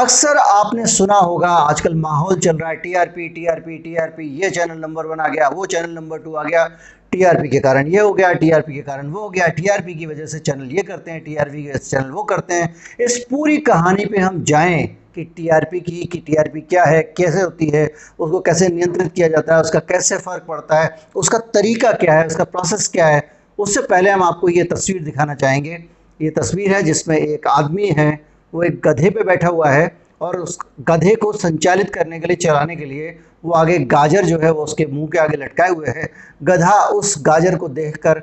अक्सर 0.00 0.36
आपने 0.36 0.84
सुना 0.86 1.14
होगा, 1.14 1.48
आजकल 1.48 1.94
माहौल 1.94 2.38
चल 2.38 2.56
रहा 2.56 2.68
है। 2.70 2.76
टीआरपी 2.76 3.28
टीआरपी 3.28 3.76
टीआरपी 3.78 4.28
ये 4.42 4.50
चैनल 4.50 4.78
नंबर 4.78 5.06
वन 5.06 5.20
आ 5.20 5.26
गया, 5.28 5.48
वो 5.48 5.66
चैनल 5.66 5.90
नंबर 5.90 6.18
टू 6.18 6.34
आ 6.34 6.44
गया 6.44 6.64
टीआरपी 7.12 7.48
के 7.48 7.58
कारण 7.60 7.88
ये 7.88 8.00
हो 8.00 8.12
गया 8.12 8.32
टीआरपी 8.34 8.74
के 8.74 8.80
कारण 8.82 9.10
वो 9.10 9.20
हो 9.20 9.28
गया 9.30 9.48
टीआरपी 9.48 9.94
की 9.94 10.06
वजह 10.06 10.26
से 10.26 10.38
चैनल 10.40 10.70
ये 10.72 10.82
करते 10.82 11.10
हैं 11.10 11.22
टीआरपी 11.24 11.64
के 11.64 11.78
चैनल 11.78 12.10
वो 12.10 12.22
करते 12.22 12.54
हैं। 12.54 12.74
इस 13.00 13.18
पूरी 13.30 13.56
कहानी 13.68 14.06
पे 14.06 14.18
हम 14.18 14.42
जाएँ 14.44 14.86
कि 15.14 15.24
टीआरपी 15.26 15.80
की, 15.80 16.04
कि 16.04 16.18
टीआरपी 16.18 16.60
क्या 16.62 16.84
है, 16.84 17.02
कैसे 17.02 17.40
होती 17.40 17.68
है, 17.68 17.84
उसको 18.18 18.40
कैसे 18.40 18.68
नियंत्रित 18.68 19.12
किया 19.12 19.28
जाता 19.28 19.54
है, 19.54 19.60
उसका 19.60 19.78
कैसे 19.88 20.18
फ़र्क 20.18 20.44
पड़ता 20.48 20.80
है, 20.82 20.96
उसका 21.16 21.38
तरीका 21.54 21.92
क्या 21.92 22.18
है, 22.18 22.26
उसका 22.26 22.44
प्रोसेस 22.46 22.88
क्या 22.88 23.06
है, 23.06 23.22
उससे 23.58 23.80
पहले 23.82 24.10
हम 24.10 24.22
आपको 24.22 24.48
ये 24.48 24.64
तस्वीर 24.64 25.02
दिखाना 25.04 25.34
चाहेंगे। 25.34 25.84
ये 26.20 26.30
तस्वीर 26.30 26.74
है 26.74 26.82
जिसमें 26.82 27.16
एक 27.16 27.46
आदमी 27.48 27.88
है 27.98 28.10
वो 28.52 28.62
एक 28.62 28.80
गधे 28.84 29.10
पे 29.10 29.24
बैठा 29.24 29.48
हुआ 29.48 29.70
है 29.70 29.90
और 30.20 30.38
उस 30.38 30.58
गधे 30.80 31.14
को 31.14 31.32
संचालित 31.32 31.90
करने 31.90 32.18
के 32.20 32.26
लिए, 32.26 32.36
चलाने 32.36 32.76
के 32.76 32.84
लिए 32.84 33.18
वो 33.44 33.52
आगे 33.52 33.78
गाजर 33.86 34.24
जो 34.24 34.38
है 34.38 34.50
वो 34.50 34.62
उसके 34.62 34.86
मुँह 34.86 35.08
के 35.12 35.18
आगे 35.18 35.36
लटकाए 35.36 35.70
हुए 35.70 35.88
है। 35.88 36.08
गधा 36.42 36.80
उस 36.90 37.14
गाजर 37.20 37.56
को 37.56 37.68
देखकर 37.70 38.22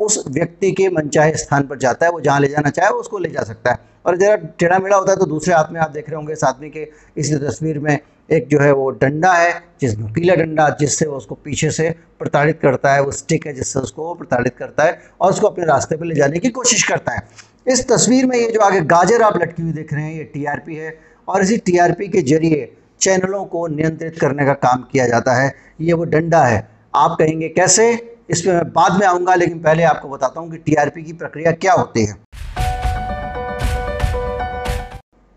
उस 0.00 0.22
व्यक्ति 0.28 0.70
के 0.72 0.88
मनचाहे 0.88 1.36
स्थान 1.36 1.62
पर 1.62 1.78
जाता 1.78 2.06
है। 2.06 2.12
वो 2.12 2.20
जहाँ 2.20 2.40
ले 2.40 2.48
जाना 2.48 2.70
चाहे 2.70 2.90
वो 2.90 3.00
उसको 3.00 3.18
ले 3.18 3.28
जा 3.28 3.42
सकता 3.42 3.70
है। 3.70 3.78
और 4.06 4.16
ज़रा 4.16 4.36
टेढ़ा 4.58 4.78
मेढ़ा 4.78 4.96
होता 4.96 5.12
है 5.12 5.18
तो 5.18 5.26
दूसरे 5.26 5.54
हाथ 5.54 5.72
में 5.72 5.80
आप 5.80 5.90
देख 5.90 6.08
रहे 6.08 6.16
होंगे 6.16 6.32
इस 6.32 6.44
आदमी 6.44 6.70
के। 6.70 6.86
इस 7.16 7.32
तस्वीर 7.34 7.78
में 7.78 7.98
एक 8.28 8.48
जो 8.48 8.58
है 8.60 8.72
वो 8.72 8.88
डंडा 8.92 9.32
है 9.32 9.52
जिस 9.80 9.96
नुकीला 9.98 10.34
डंडा, 10.34 10.68
जिससे 10.80 11.06
वो 11.06 11.16
उसको 11.16 11.34
पीछे 11.34 11.70
से 11.70 11.90
प्रताड़ित 12.18 12.58
करता 12.62 12.94
है। 12.94 13.02
वो 13.02 13.10
स्टिक 13.12 13.46
है 13.46 13.52
जिससे 13.54 13.80
उसको 13.80 14.14
प्रताड़ित 14.14 14.56
करता 14.58 14.84
है 14.84 15.00
और 15.20 15.30
उसको 15.30 15.46
अपने 15.46 15.64
रास्ते 15.64 15.96
पर 15.96 16.06
ले 16.06 16.14
जाने 16.14 16.38
की 16.38 16.48
कोशिश 16.50 16.82
करता 16.82 17.12
है। 17.12 17.22
इस 17.68 17.86
तस्वीर 17.88 18.26
में 18.26 18.36
ये 18.36 18.46
जो 18.50 18.60
आगे 18.60 18.80
गाजर 18.80 19.22
आप 19.22 19.36
लटकी 19.36 19.62
हुई 19.62 19.72
देख 19.72 19.92
रहे 19.92 20.02
हैं, 20.02 20.12
ये 20.14 20.24
टीआरपी 20.24 20.74
है 20.74 20.94
और 21.28 21.42
इसी 21.42 21.56
टीआरपी 21.56 22.06
के 22.08 22.20
ज़रिए 22.22 22.72
चैनलों 23.00 23.44
को 23.44 23.66
नियंत्रित 23.66 24.18
करने 24.18 24.44
का 24.46 24.52
काम 24.54 24.82
किया 24.92 25.06
जाता 25.06 25.34
है। 25.34 25.52
ये 25.80 25.92
वो 25.92 26.04
डंडा 26.04 26.42
है। 26.44 26.68
आप 26.96 27.16
कहेंगे 27.18 27.48
कैसे? 27.48 27.90
इस 28.30 28.40
पर 28.40 28.52
मैं 28.52 28.72
बाद 28.72 28.98
में 29.00 29.06
आऊँगा, 29.06 29.34
लेकिन 29.34 29.58
पहले 29.58 29.82
आपको 29.82 30.08
बताता 30.08 30.40
हूँ 30.40 30.50
कि 30.50 30.56
टीआरपी 30.56 31.02
की 31.02 31.12
प्रक्रिया 31.12 31.52
क्या 31.52 31.72
होती 31.72 32.04
है। 32.06 32.14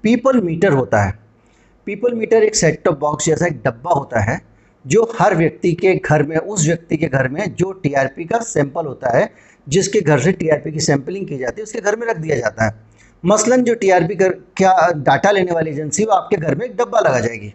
पीपल 0.04 0.42
मीटर 0.42 0.74
होता 0.74 1.04
है। 1.04 1.14
पीपल 1.86 2.14
मीटर 2.14 2.44
एक 2.44 2.56
सेट 2.56 2.82
टॉप 2.86 3.00
बॉक्स 3.00 3.26
जैसा 3.26 3.46
एक 3.46 3.62
डब्बा 3.66 3.92
होता 3.92 4.20
है, 4.22 4.42
जो 4.86 5.12
हर 5.20 5.36
व्यक्ति 5.36 5.74
के 5.74 5.96
घर 5.96 6.24
में, 6.24 6.38
उस 6.38 6.66
व्यक्ति 6.68 6.98
के 6.98 7.08
घर 7.08 7.28
में 7.28 7.56
जो 7.56 7.72
टीआरपी 7.74 8.26
का 8.26 8.40
सैंपल 8.40 8.86
होता 8.86 9.18
है 9.18 9.30
जिसके 9.68 10.02
घर 10.02 10.20
से 10.20 10.32
टीआरपी 10.34 10.72
की 10.72 10.80
सैंपलिंग 10.82 11.28
की 11.28 11.38
जाती 11.38 11.62
है, 11.62 11.64
उसके 11.64 11.80
घर 11.80 11.96
में 11.96 12.08
रख 12.08 12.18
दिया 12.18 12.38
जाता 12.38 12.66
है। 12.66 12.80
मसलन 13.24 13.64
जो 13.64 13.74
टीआरपी 13.76 14.16
कर, 14.16 14.30
क्या 14.58 14.92
डाटा 14.98 15.32
लेने 15.32 15.52
वाली 15.52 15.72
एजेंसी 15.72 16.04
वो 16.04 16.12
आपके 16.12 16.38
घर 16.38 16.56
में 16.56 16.66
एक 16.66 16.76
डब्बा 16.78 17.00
लगा 17.00 17.20
जाएगी। 17.20 17.54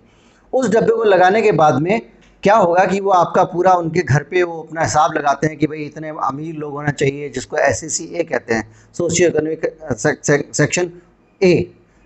उस 0.52 0.68
डब्बे 0.70 0.92
को 0.92 1.04
लगाने 1.04 1.42
के 1.42 1.52
बाद 1.52 1.80
में 1.82 2.00
क्या 2.42 2.54
होगा 2.56 2.84
कि 2.86 3.00
वो 3.00 3.10
आपका 3.10 3.42
पूरा 3.44 3.72
उनके 3.74 4.00
घर 4.02 4.22
पे 4.22 4.42
वो 4.42 4.60
अपना 4.62 4.82
हिसाब 4.82 5.12
लगाते 5.12 5.46
हैं 5.46 5.56
कि 5.58 5.66
भाई 5.66 5.82
इतने 5.84 6.08
अमीर 6.08 6.54
लोग 6.54 6.72
होना 6.72 6.90
चाहिए, 6.90 7.28
जिसको 7.28 7.56
एस 7.58 8.00
ए 8.02 8.22
कहते 8.22 8.54
हैं 8.54 8.68
socio 8.94 9.28
economic 9.28 9.66
section 10.52 10.90
A 11.40 11.54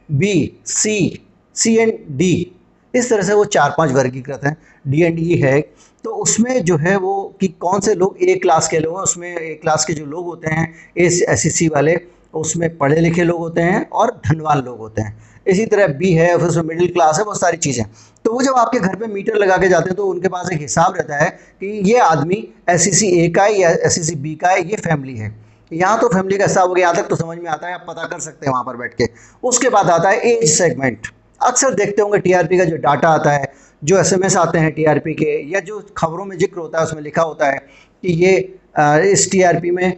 B 0.08 0.60
C 0.66 1.26
C 1.56 1.76
and 1.76 1.92
D 2.18 2.52
इस 2.94 3.10
तरह 3.10 3.22
से 3.22 3.34
वो 3.34 3.44
चार 3.46 3.74
पाँच 3.78 3.92
वर्गीकृत 3.92 4.44
हैं। 4.44 4.56
डी 4.84 5.02
एंड 5.02 5.18
ई 5.20 5.36
है 5.42 5.60
तो 6.04 6.10
उसमें 6.16 6.64
जो 6.64 6.76
है 6.76 6.96
वो 6.96 7.29
कि 7.40 7.48
कौन 7.60 7.80
से 7.80 7.94
लोग 7.94 8.16
ए 8.22 8.34
क्लास 8.36 8.68
के 8.68 8.78
लोग 8.78 8.96
हैं, 8.96 9.02
उसमें 9.02 9.28
ए 9.30 9.54
क्लास 9.62 9.84
के 9.84 9.94
जो 9.94 10.04
लोग 10.06 10.26
होते 10.26 10.50
हैं 10.50 10.72
एस 10.98 11.22
एस 11.28 11.58
वाले, 11.72 11.96
उसमें 12.34 12.76
पढ़े 12.78 13.00
लिखे 13.00 13.24
लोग 13.24 13.38
होते 13.38 13.60
हैं 13.62 13.88
और 13.90 14.10
धनवान 14.26 14.62
लोग 14.62 14.78
होते 14.78 15.02
हैं। 15.02 15.18
इसी 15.46 15.64
तरह 15.66 15.86
बी 15.98 16.12
है, 16.12 16.36
फिर 16.38 16.48
उसमें 16.48 16.62
मिडिल 16.64 16.88
क्लास 16.88 17.18
है 17.18 17.24
बहुत 17.24 17.40
सारी 17.40 17.56
चीज़ें। 17.58 17.84
तो 18.24 18.32
वो 18.32 18.42
जब 18.42 18.54
आपके 18.58 18.78
घर 18.78 18.96
पे 18.96 19.06
मीटर 19.08 19.36
लगा 19.36 19.56
के 19.56 19.68
जाते 19.68 19.90
हैं 19.90 19.96
तो 19.96 20.06
उनके 20.06 20.28
पास 20.28 20.50
एक 20.52 20.60
हिसाब 20.60 20.96
रहता 20.96 21.16
है 21.16 21.30
कि 21.30 21.66
ये 21.90 21.98
आदमी 22.00 22.36
एस 22.70 22.88
सी 22.98 23.08
ए 23.20 23.28
का 23.30 23.44
है 23.44 23.58
या 23.60 23.70
एस 23.70 23.98
सी 24.06 24.14
बी 24.16 24.34
का 24.34 24.48
है, 24.48 24.60
ये 24.60 24.76
फैमिली 24.78 25.16
है। 25.16 25.34
यहाँ 25.70 26.00
तो 26.00 26.08
फैमिली 26.08 26.38
का 26.38 26.44
हिसाब 26.44 26.68
हो 26.68 26.74
गया, 26.74 26.82
यहाँ 26.82 27.02
तक 27.02 27.08
तो 27.08 27.16
समझ 27.16 27.38
में 27.38 27.48
आता 27.48 27.66
है, 27.66 27.74
आप 27.74 27.84
पता 27.88 28.06
कर 28.06 28.20
सकते 28.20 28.46
हैं 28.46 28.52
वहाँ 28.52 28.64
पर 28.64 28.76
बैठ 28.76 28.94
के। 28.94 29.08
उसके 29.42 29.68
बाद 29.70 29.90
आता 29.90 30.08
है 30.08 30.30
एज 30.30 30.48
सेगमेंट 30.50 31.06
अक्सर 31.40 31.74
देखते 31.74 32.02
होंगे 32.02 32.18
टीआरपी 32.18 32.58
का 32.58 32.64
जो 32.64 32.76
डाटा 32.78 33.08
आता 33.08 33.30
है, 33.30 33.52
जो 33.82 33.98
एसएमएस 33.98 34.36
आते 34.36 34.58
हैं 34.58 34.72
टीआरपी 34.72 35.14
के, 35.14 35.38
या 35.52 35.60
जो 35.60 35.78
खबरों 35.96 36.24
में 36.24 36.36
ज़िक्र 36.38 36.60
होता 36.60 36.78
है, 36.78 36.84
उसमें 36.84 37.02
लिखा 37.02 37.22
होता 37.22 37.46
है 37.46 37.58
कि 38.02 38.12
ये 38.24 39.12
इस 39.12 39.30
टीआरपी 39.32 39.70
में 39.70 39.96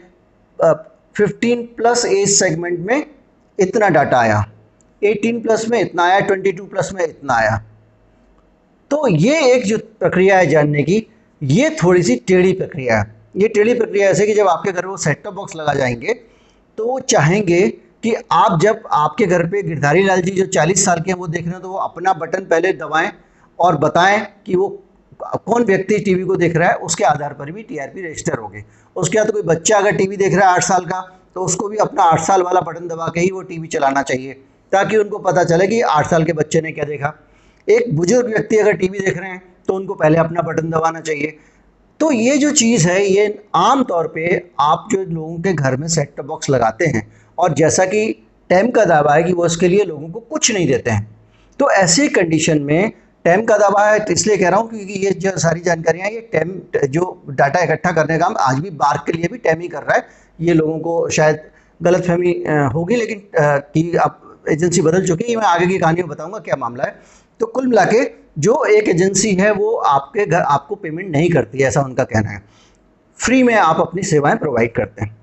फिफ्टीन 1.17 1.63
प्लस 1.77 2.05
एज 2.07 2.29
सेगमेंट 2.31 2.79
में 2.81 3.05
इतना 3.59 3.89
डाटा 3.89 4.19
आया। 4.19 4.45
एटीन 5.03 5.41
प्लस 5.43 5.69
में 5.69 5.81
इतना 5.81 6.05
आया 6.05 6.21
ट्वेंटी 6.21 6.53
टू 6.53 6.65
प्लस 6.65 6.91
में 6.95 7.05
इतना 7.05 7.35
आया। 7.35 7.57
तो 8.91 9.07
ये 9.09 9.41
एक 9.55 9.65
जो 9.67 9.79
प्रक्रिया 9.79 10.39
है 10.39 10.47
जानने 10.47 10.83
की, 10.83 11.07
ये 11.43 11.71
थोड़ी 11.83 12.03
सी 12.03 12.17
टेढ़ी 12.27 12.53
प्रक्रिया 12.53 12.99
है। 12.99 13.15
ये 13.37 13.49
टेढ़ी 13.49 13.75
प्रक्रिया 13.75 14.09
ऐसे 14.11 14.27
कि 14.27 14.35
जब 14.35 14.49
आपके 14.49 14.73
घर 14.73 14.87
वो 14.87 14.97
सेट 14.97 15.23
टॉप 15.25 15.35
बॉक्स 15.35 15.57
लगा 15.57 15.75
जाएँगे 15.75 16.15
तो 16.79 16.87
वो 16.87 16.99
चाहेंगे 17.01 17.61
कि 18.03 18.15
आप 18.33 18.59
जब 18.61 18.83
आपके 18.93 19.27
घर 19.27 19.47
पे 19.47 19.63
गिरधारी 19.63 20.03
लाल 20.05 20.21
जी 20.23 20.31
जो 20.33 20.47
40 20.53 20.85
साल 20.85 21.01
के 21.01 21.11
हैं, 21.11 21.19
वो 21.19 21.27
देख 21.29 21.45
रहे 21.45 21.53
हैं 21.53 21.63
तो 21.63 21.69
वो 21.69 21.79
अपना 21.81 22.13
बटन 22.15 22.45
पहले 22.47 22.73
दबाएँ 22.75 23.11
और 23.59 23.77
बताएँ 23.79 24.21
कि 24.47 24.57
वो 24.57 24.69
कौन 25.21 25.65
व्यक्ति 25.65 25.99
टीवी 26.01 26.25
को 26.25 26.37
देख 26.37 26.57
रहा 26.57 26.69
है, 26.69 26.75
उसके 26.77 27.05
आधार 27.05 27.33
पर 27.35 27.51
भी 27.53 27.63
टीआरपी 27.63 28.03
रजिस्टर 28.03 28.39
होगी 28.39 28.65
उसके 28.97 29.19
बाद 29.19 29.27
तो 29.27 29.33
कोई 29.33 29.43
बच्चा 29.45 29.77
अगर 29.79 29.97
टीवी 29.97 30.17
देख 30.17 30.35
रहा 30.35 30.49
है 30.49 30.55
आठ 30.55 30.63
साल 30.65 30.85
का 30.87 31.01
तो 31.35 31.45
उसको 31.45 31.69
भी 31.69 31.77
अपना 31.79 32.03
आठ 32.05 32.21
साल 32.21 32.43
वाला 32.43 32.61
बटन 32.63 32.89
दबा 32.89 33.07
के 33.09 33.21
ही 33.21 33.31
वो 33.31 33.43
टीवी 33.43 33.69
चलाना 33.69 34.03
चाहिए, 34.03 34.33
ताकि 34.73 34.97
उनको 34.97 35.19
पता 35.21 35.45
चले 35.45 35.67
कि 35.67 35.81
आठ 35.83 36.07
साल 36.07 36.25
के 36.25 36.33
बच्चे 36.35 36.61
ने 36.61 36.73
क्या 36.73 36.85
देखा। 36.85 37.15
एक 37.69 37.95
बुज़ुर्ग 37.97 38.29
व्यक्ति 38.29 38.57
अगर 38.59 38.77
टीवी 38.77 38.99
देख 39.01 39.19
रहे 39.19 39.31
हैं 39.31 39.43
तो 39.67 39.75
उनको 39.75 39.95
पहले 39.95 40.19
अपना 40.19 40.43
बटन 40.43 40.71
दबाना 40.71 41.01
चाहिए। 41.03 41.39
तो 42.01 42.11
ये 42.13 42.37
जो 42.39 42.51
चीज़ 42.53 42.89
है, 42.89 43.05
ये 43.05 43.45
आम 43.55 43.83
तौर 43.85 44.07
पे 44.15 44.51
आप 44.61 44.89
जो 44.93 45.05
लोगों 45.05 45.39
के 45.39 45.53
घर 45.55 45.77
में 45.77 45.89
सेट 45.89 46.15
टॉप 46.17 46.27
बॉक्स 46.27 46.51
लगाते 46.51 46.87
हैं 46.87 47.07
और 47.39 47.55
जैसा 47.55 47.85
कि 47.85 48.07
टैम 48.51 48.71
का 48.71 48.85
दावा 48.85 49.15
है 49.15 49.23
कि 49.23 49.33
वो 49.33 49.45
उसके 49.45 49.69
लिए 49.69 49.85
लोगों 49.85 50.09
को 50.09 50.21
कुछ 50.21 50.51
नहीं 50.53 50.67
देते 50.67 50.91
हैं। 50.91 51.07
तो 51.61 51.71
ऐसी 51.73 52.09
कंडीशन 52.11 52.61
में 52.63 52.93
टैम 53.25 53.45
का 53.45 53.57
दावा 53.59 53.85
है 53.87 54.05
इसलिए 54.11 54.37
कह 54.37 54.49
रहा 54.49 54.61
हूँ 54.61 54.69
क्योंकि 54.71 54.93
ये 55.05 55.11
जो 55.13 55.31
सारी 55.39 55.61
जानकारियाँ 55.61 56.09
ये 56.11 56.21
टैम, 56.33 56.51
जो 56.87 57.23
डाटा 57.31 57.61
इकट्ठा 57.61 57.93
करने 57.93 58.19
का 58.19 58.25
काम 58.25 58.37
आज 58.41 58.59
भी 58.59 58.71
बार्क 58.79 59.05
के 59.07 59.13
लिए 59.13 59.29
भी 59.33 59.39
टैम 59.39 59.61
ही 59.61 59.69
कर 59.69 59.83
रहा 59.83 59.97
है। 59.97 60.07
ये 60.39 60.55
लोगों 60.55 60.79
को 60.79 61.09
शायद 61.11 61.41
गलत 61.81 62.05
फहमी 62.07 62.33
होगी, 62.75 62.97
लेकिन 62.97 63.23
कि 63.37 63.93
अब 63.97 64.45
एजेंसी 64.51 64.83
बदल 64.83 65.07
चुकी 65.07 65.31
है। 65.31 65.37
मैं 65.37 65.47
आगे 65.47 65.67
की 65.67 65.79
कहानी 65.79 66.03
में 66.03 66.09
बताऊँगा 66.09 66.39
क्या 66.41 66.57
मामला 66.57 66.85
है। 66.85 66.95
तो 67.41 67.47
कुल 67.47 67.67
मिला 67.67 67.85
के 67.85 68.05
जो 68.39 68.65
एक 68.67 68.89
एजेंसी 68.89 69.35
है, 69.35 69.51
वो 69.53 69.75
आपके 69.77 70.27
घर, 70.27 70.41
आपको 70.41 70.75
पेमेंट 70.75 71.11
नहीं 71.11 71.31
करती, 71.31 71.63
ऐसा 71.63 71.81
उनका 71.83 72.05
कहना 72.05 72.31
है। 72.31 72.43
फ्री 73.19 73.43
में 73.43 73.55
आप 73.55 73.81
अपनी 73.81 74.03
सेवाएँ 74.03 74.37
प्रोवाइड 74.37 74.75
करते 74.75 75.05
हैं। 75.05 75.17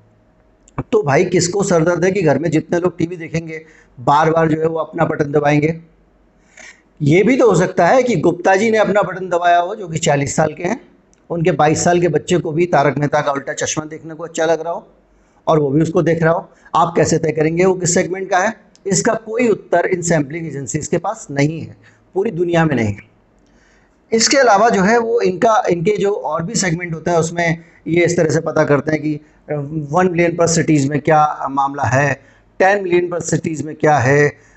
तो 0.82 1.02
भाई 1.04 1.26
किसको 1.26 1.64
सरदर्द 1.64 2.06
है 2.06 2.12
कि 2.12 2.22
घर 2.22 2.40
में 2.40 2.50
जितने 2.52 2.80
लोग 2.80 2.98
टीवी 2.98 3.18
देखेंगे 3.18 3.62
बार 4.00 4.32
बार 4.32 4.50
जो 4.50 4.60
है 4.62 4.68
वो 4.68 4.80
अपना 4.80 5.06
बटन 5.06 5.32
दबाएँगे? 5.32 5.80
ये 7.02 7.24
भी 7.24 7.38
तो 7.38 7.50
हो 7.50 7.56
सकता 7.56 7.88
है 7.88 8.04
कि 8.04 8.16
गुप्ता 8.16 8.56
जी 8.56 8.70
ने 8.72 8.78
अपना 8.78 9.02
बटन 9.02 9.30
दबाया 9.30 9.60
हो, 9.60 9.76
जो 9.76 9.88
कि 9.88 9.98
40 9.98 10.36
साल 10.36 10.54
के 10.54 10.64
हैं, 10.64 10.80
उनके 11.30 11.52
22 11.52 11.84
साल 11.84 12.02
के 12.02 12.08
बच्चे 12.08 12.38
को 12.38 12.52
भी 12.52 12.66
तारक 12.66 12.98
मेहता 12.98 13.22
का 13.22 13.32
उल्टा 13.32 13.54
चश्मा 13.54 13.86
देखने 13.86 14.16
को 14.16 14.24
अच्छा 14.24 14.46
लग 14.46 14.62
रहा 14.62 14.74
हो, 14.74 14.88
और 15.48 15.60
वो 15.60 15.70
भी 15.70 15.82
उसको 15.82 16.02
देख 16.02 16.24
रहा 16.24 16.34
हो। 16.34 16.50
आप 16.76 16.94
कैसे 16.96 17.18
तय 17.18 17.32
करेंगे 17.32 17.66
वो 17.66 17.74
किस 17.74 17.94
सेगमेंट 17.94 18.30
का 18.30 18.38
है? 18.38 18.54
इसका 18.88 19.14
कोई 19.14 19.48
उत्तर 19.48 19.86
इन 19.86 20.02
सैम्पलिंग 20.02 20.48
एजेंसीज 20.48 20.88
के 20.88 20.98
पास 20.98 21.28
नहीं 21.32 21.62
है, 21.62 21.78
पूरी 22.14 22.32
दुनिया 22.32 22.66
में 22.66 22.76
नहीं। 22.76 22.96
इसके 24.12 24.38
अलावा 24.38 24.70
जो 24.70 24.82
है 24.82 24.98
वो 24.98 25.20
इनका, 25.22 25.64
इनके 25.70 25.98
जो 25.98 26.12
और 26.12 26.44
भी 26.44 26.56
सेगमेंट 26.56 26.94
होता 26.94 27.12
है, 27.12 27.20
उसमें 27.20 27.64
ये 27.88 28.06
इस 28.06 28.18
तरह 28.18 28.30
से 28.30 28.40
पता 28.40 28.64
करते 28.64 28.92
हैं 28.92 29.02
कि 29.02 29.20
वन 29.92 30.10
मिलियन 30.12 30.36
पर 30.36 30.48
सिटीज़ 30.48 30.90
में 30.90 31.02
क्या 31.02 31.48
मामला 31.52 31.84
है? 31.84 32.22
टेन 32.60 32.84
मिलियन 32.84 33.10
पर 33.10 33.20
सिटीज़ 33.20 33.64
में 33.64 33.76
क्या 33.76 33.98
है? 33.98 34.50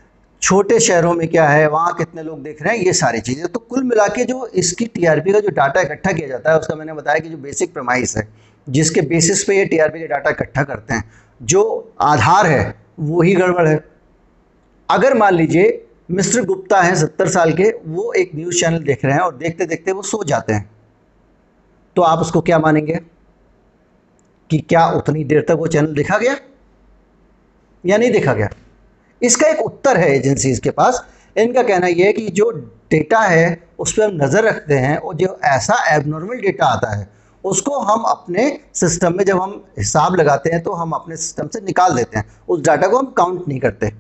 छोटे 0.42 0.80
शहरों 0.80 1.14
में 1.14 1.28
क्या 1.28 1.48
है? 1.48 1.68
वहाँ 1.68 1.94
कितने 1.94 2.22
लोग 2.22 2.42
देख 2.42 2.62
रहे 2.62 2.76
हैं? 2.76 2.84
ये 2.84 2.92
सारी 2.92 3.20
चीज़ें। 3.20 3.46
तो 3.46 3.58
कुल 3.58 3.84
मिला 3.84 4.06
के 4.06 4.24
जो 4.24 4.46
इसकी 4.46 4.86
टीआरपी 4.86 5.32
का 5.32 5.40
जो 5.40 5.48
डाटा 5.48 5.80
इकट्ठा 5.80 6.12
किया 6.12 6.28
जाता 6.28 6.52
है, 6.52 6.58
उसका 6.58 6.74
मैंने 6.74 6.92
बताया 6.92 7.18
कि 7.18 7.28
जो 7.28 7.36
बेसिक 7.36 7.74
प्रमाइस 7.74 8.16
है, 8.16 8.28
जिसके 8.68 9.00
बेसिस 9.00 9.44
पे 9.44 9.56
ये 9.56 9.64
टीआरपी 9.64 10.00
का 10.00 10.06
डाटा 10.06 10.30
इकट्ठा 10.30 10.62
करते 10.62 10.94
हैं, 10.94 11.10
जो 11.42 11.92
आधार 12.00 12.46
है, 12.46 12.74
वो 13.00 13.22
ही 13.22 13.34
गड़बड़ 13.34 13.68
है। 13.68 13.84
अगर 14.90 15.14
मान 15.14 15.34
लीजिए, 15.34 15.86
मिस्टर 16.10 16.44
गुप्ता 16.44 16.82
हैं 16.82 16.94
सत्तर 16.94 17.28
साल 17.28 17.52
के, 17.52 17.74
वो 17.86 18.12
एक 18.12 18.30
न्यूज़ 18.34 18.60
चैनल 18.60 18.78
देख 18.78 19.04
रहे 19.04 19.14
हैं 19.14 19.20
और 19.20 19.36
देखते 19.36 19.66
देखते 19.66 19.92
वो 19.92 20.02
सो 20.02 20.24
जाते 20.24 20.52
हैं। 20.52 20.70
तो 21.96 22.02
आप 22.02 22.18
उसको 22.18 22.40
क्या 22.40 22.58
मानेंगे? 22.58 23.00
कि 24.52 24.58
क्या 24.60 24.86
उतनी 24.92 25.24
देर 25.24 25.44
तक 25.48 25.56
वो 25.58 25.66
चैनल 25.68 25.94
देखा 25.94 26.18
गया 26.18 26.36
या 27.84 27.96
नहीं 27.96 28.10
देखा 28.12 28.32
गया? 28.34 28.48
इसका 29.22 29.48
एक 29.48 29.60
उत्तर 29.62 29.96
है 29.96 30.10
एजेंसीज 30.10 30.58
के 30.58 30.70
पास। 30.72 31.04
इनका 31.36 31.62
कहना 31.62 31.86
यह 31.86 32.06
है 32.06 32.12
कि 32.12 32.28
जो 32.30 32.50
डेटा 32.90 33.20
है, 33.20 33.62
उस 33.78 33.92
पर 33.92 34.04
हम 34.04 34.16
नज़र 34.16 34.44
रखते 34.44 34.74
हैं 34.76 34.96
और 34.96 35.14
जो 35.16 35.38
ऐसा 35.46 35.76
एबनॉर्मल 35.94 36.40
डेटा 36.40 36.66
आता 36.66 36.90
है, 36.90 37.08
उसको 37.44 37.78
हम 37.80 38.02
अपने 38.02 38.46
सिस्टम 38.74 39.16
में 39.16 39.24
जब 39.24 39.40
हम 39.40 39.52
हिसाब 39.78 40.14
लगाते 40.16 40.50
हैं 40.50 40.62
तो 40.62 40.72
हम 40.72 40.92
अपने 40.92 41.16
सिस्टम 41.16 41.48
से 41.48 41.60
निकाल 41.60 41.94
देते 41.94 42.18
हैं। 42.18 42.24
उस 42.48 42.62
डाटा 42.62 42.88
को 42.88 42.98
हम 42.98 43.06
काउंट 43.16 43.48
नहीं 43.48 43.60
करते। 43.60 43.90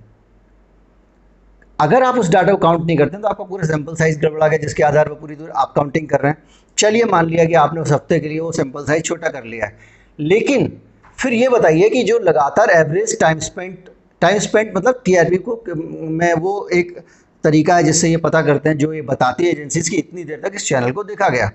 अगर 1.78 2.02
आप 2.02 2.18
उस 2.18 2.28
डाटा 2.30 2.52
को 2.52 2.58
काउंट 2.58 2.84
नहीं 2.86 2.96
करते 2.96 3.16
तो 3.16 3.28
आपका 3.28 3.44
पूरा 3.44 3.66
सैंपल 3.66 3.94
साइज़ 3.94 4.18
गड़बड़ा 4.20 4.48
गया, 4.48 4.58
जिसके 4.58 4.82
आधार 4.82 5.08
पर 5.08 5.14
पूरी 5.14 5.36
दूर 5.36 5.50
आप 5.50 5.72
काउंटिंग 5.76 6.08
कर 6.08 6.20
रहे 6.20 6.32
हैं। 6.32 6.42
चलिए, 6.78 7.04
मान 7.04 7.26
लिया 7.26 7.44
कि 7.44 7.54
आपने 7.54 7.80
उस 7.80 7.92
हफ़्ते 7.92 8.20
के 8.20 8.28
लिए 8.28 8.40
वो 8.40 8.52
सैंपल 8.52 8.84
साइज़ 8.84 9.02
छोटा 9.02 9.28
कर 9.28 9.44
लिया 9.44 9.66
है। 9.66 9.76
लेकिन 10.18 10.72
फिर 11.18 11.32
ये 11.32 11.48
बताइए 11.48 11.88
कि 11.90 12.02
जो 12.02 12.18
लगातार 12.18 12.70
average 12.70 13.18
time 13.20 13.38
spend 13.40 13.76
time 14.22 14.38
spend 14.38 14.76
मतलब 14.76 15.02
टीआरपी 15.04 15.36
को 15.38 15.62
मैं 16.10 16.32
वो 16.34 16.68
एक 16.72 16.98
तरीका 17.44 17.76
है 17.76 17.82
जिससे 17.82 18.08
ये 18.08 18.16
पता 18.16 18.42
करते 18.42 18.68
हैं, 18.68 18.76
जो 18.78 18.92
ये 18.92 19.02
बताती 19.02 19.44
है 19.44 19.50
एजेंसीज 19.50 19.88
की 19.88 19.96
इतनी 19.96 20.24
देर 20.24 20.40
तक 20.44 20.54
इस 20.54 20.66
चैनल 20.66 20.90
को 20.92 21.04
देखा 21.04 21.28
गया। 21.28 21.48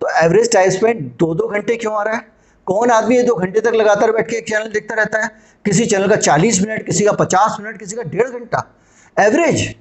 तो 0.00 0.08
एवरेज 0.24 0.52
टाइम 0.52 0.70
स्पेंड 0.70 1.00
दो 1.18 1.34
दो 1.34 1.46
घंटे 1.48 1.76
क्यों 1.76 1.94
आ 1.94 2.02
रहा 2.02 2.14
है? 2.14 2.26
कौन 2.66 2.90
आदमी 2.90 3.16
ये 3.16 3.22
दो 3.22 3.34
घंटे 3.34 3.60
तक 3.60 3.74
लगातार 3.74 4.12
बैठ 4.12 4.28
के 4.30 4.36
एक 4.36 4.48
चैनल 4.48 4.70
देखता 4.72 4.94
रहता 4.94 5.22
है? 5.22 5.30
किसी 5.64 5.86
चैनल 5.86 6.08
का 6.08 6.16
चालीस 6.16 6.60
मिनट 6.62 6.86
किसी 6.86 7.04
का 7.04 7.12
पचास 7.12 7.56
मिनट 7.60 7.78
किसी 7.78 7.96
का 7.96 8.02
डेढ़ 8.02 8.28
घंटा। 8.28 8.66
एवरेज 9.16 9.74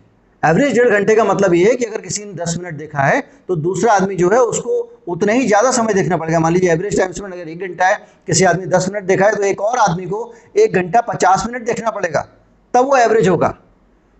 एवरेज 0.43 0.73
डेढ़ 0.73 0.89
घंटे 0.89 1.15
का 1.15 1.23
मतलब 1.23 1.53
ये 1.53 1.65
है 1.65 1.75
कि 1.75 1.85
अगर 1.85 2.01
किसी 2.01 2.23
ने 2.25 2.33
दस 2.33 2.55
मिनट 2.59 2.75
देखा 2.75 3.01
है 3.01 3.19
तो 3.47 3.55
दूसरा 3.57 3.93
आदमी 3.93 4.15
जो 4.15 4.29
है 4.29 4.39
उसको 4.41 4.77
उतना 5.07 5.33
ही 5.33 5.47
ज़्यादा 5.47 5.71
समय 5.71 5.93
देखना 5.93 6.17
पड़ेगा। 6.17 6.39
मान 6.39 6.53
लीजिए 6.53 6.71
एवरेज 6.71 6.97
टाइम 6.97 7.11
स्पेंड 7.11 7.33
अगर 7.33 7.49
एक 7.49 7.59
घंटा 7.59 7.85
है, 7.85 7.95
किसी 8.27 8.45
आदमी 8.45 8.65
दस 8.67 8.87
मिनट 8.89 9.05
देखा 9.05 9.25
है 9.25 9.35
तो 9.35 9.43
एक 9.43 9.61
और 9.61 9.77
आदमी 9.79 10.05
को 10.05 10.33
एक 10.57 10.73
घंटा 10.73 11.01
पचास 11.03 11.45
मिनट 11.47 11.65
देखना 11.65 11.91
पड़ेगा। 11.91 12.21
तब 12.73 12.85
वो 12.85 12.97
एवरेज 12.97 13.27
होगा। 13.27 13.47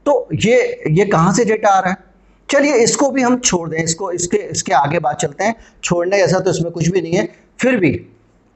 तो 0.05 0.27
ये 0.35 0.83
ये 0.89 1.05
कहाँ 1.07 1.33
से 1.33 1.45
डेटा 1.45 1.69
आ 1.69 1.79
रहा 1.79 1.89
है? 1.89 1.97
चलिए 2.49 2.75
इसको 2.75 3.09
भी 3.11 3.21
हम 3.21 3.39
छोड़ 3.39 3.69
दें। 3.69 3.77
इसको, 3.77 4.11
इसके 4.11 4.37
इसके 4.37 4.73
आगे 4.73 4.99
बात 4.99 5.17
चलते 5.17 5.43
हैं। 5.43 5.55
छोड़ने 5.83 6.17
ऐसा 6.17 6.39
तो 6.39 6.49
इसमें 6.49 6.71
कुछ 6.71 6.87
भी 6.87 7.01
नहीं 7.01 7.13
है। 7.13 7.27
फिर 7.59 7.75
भी 7.77 7.99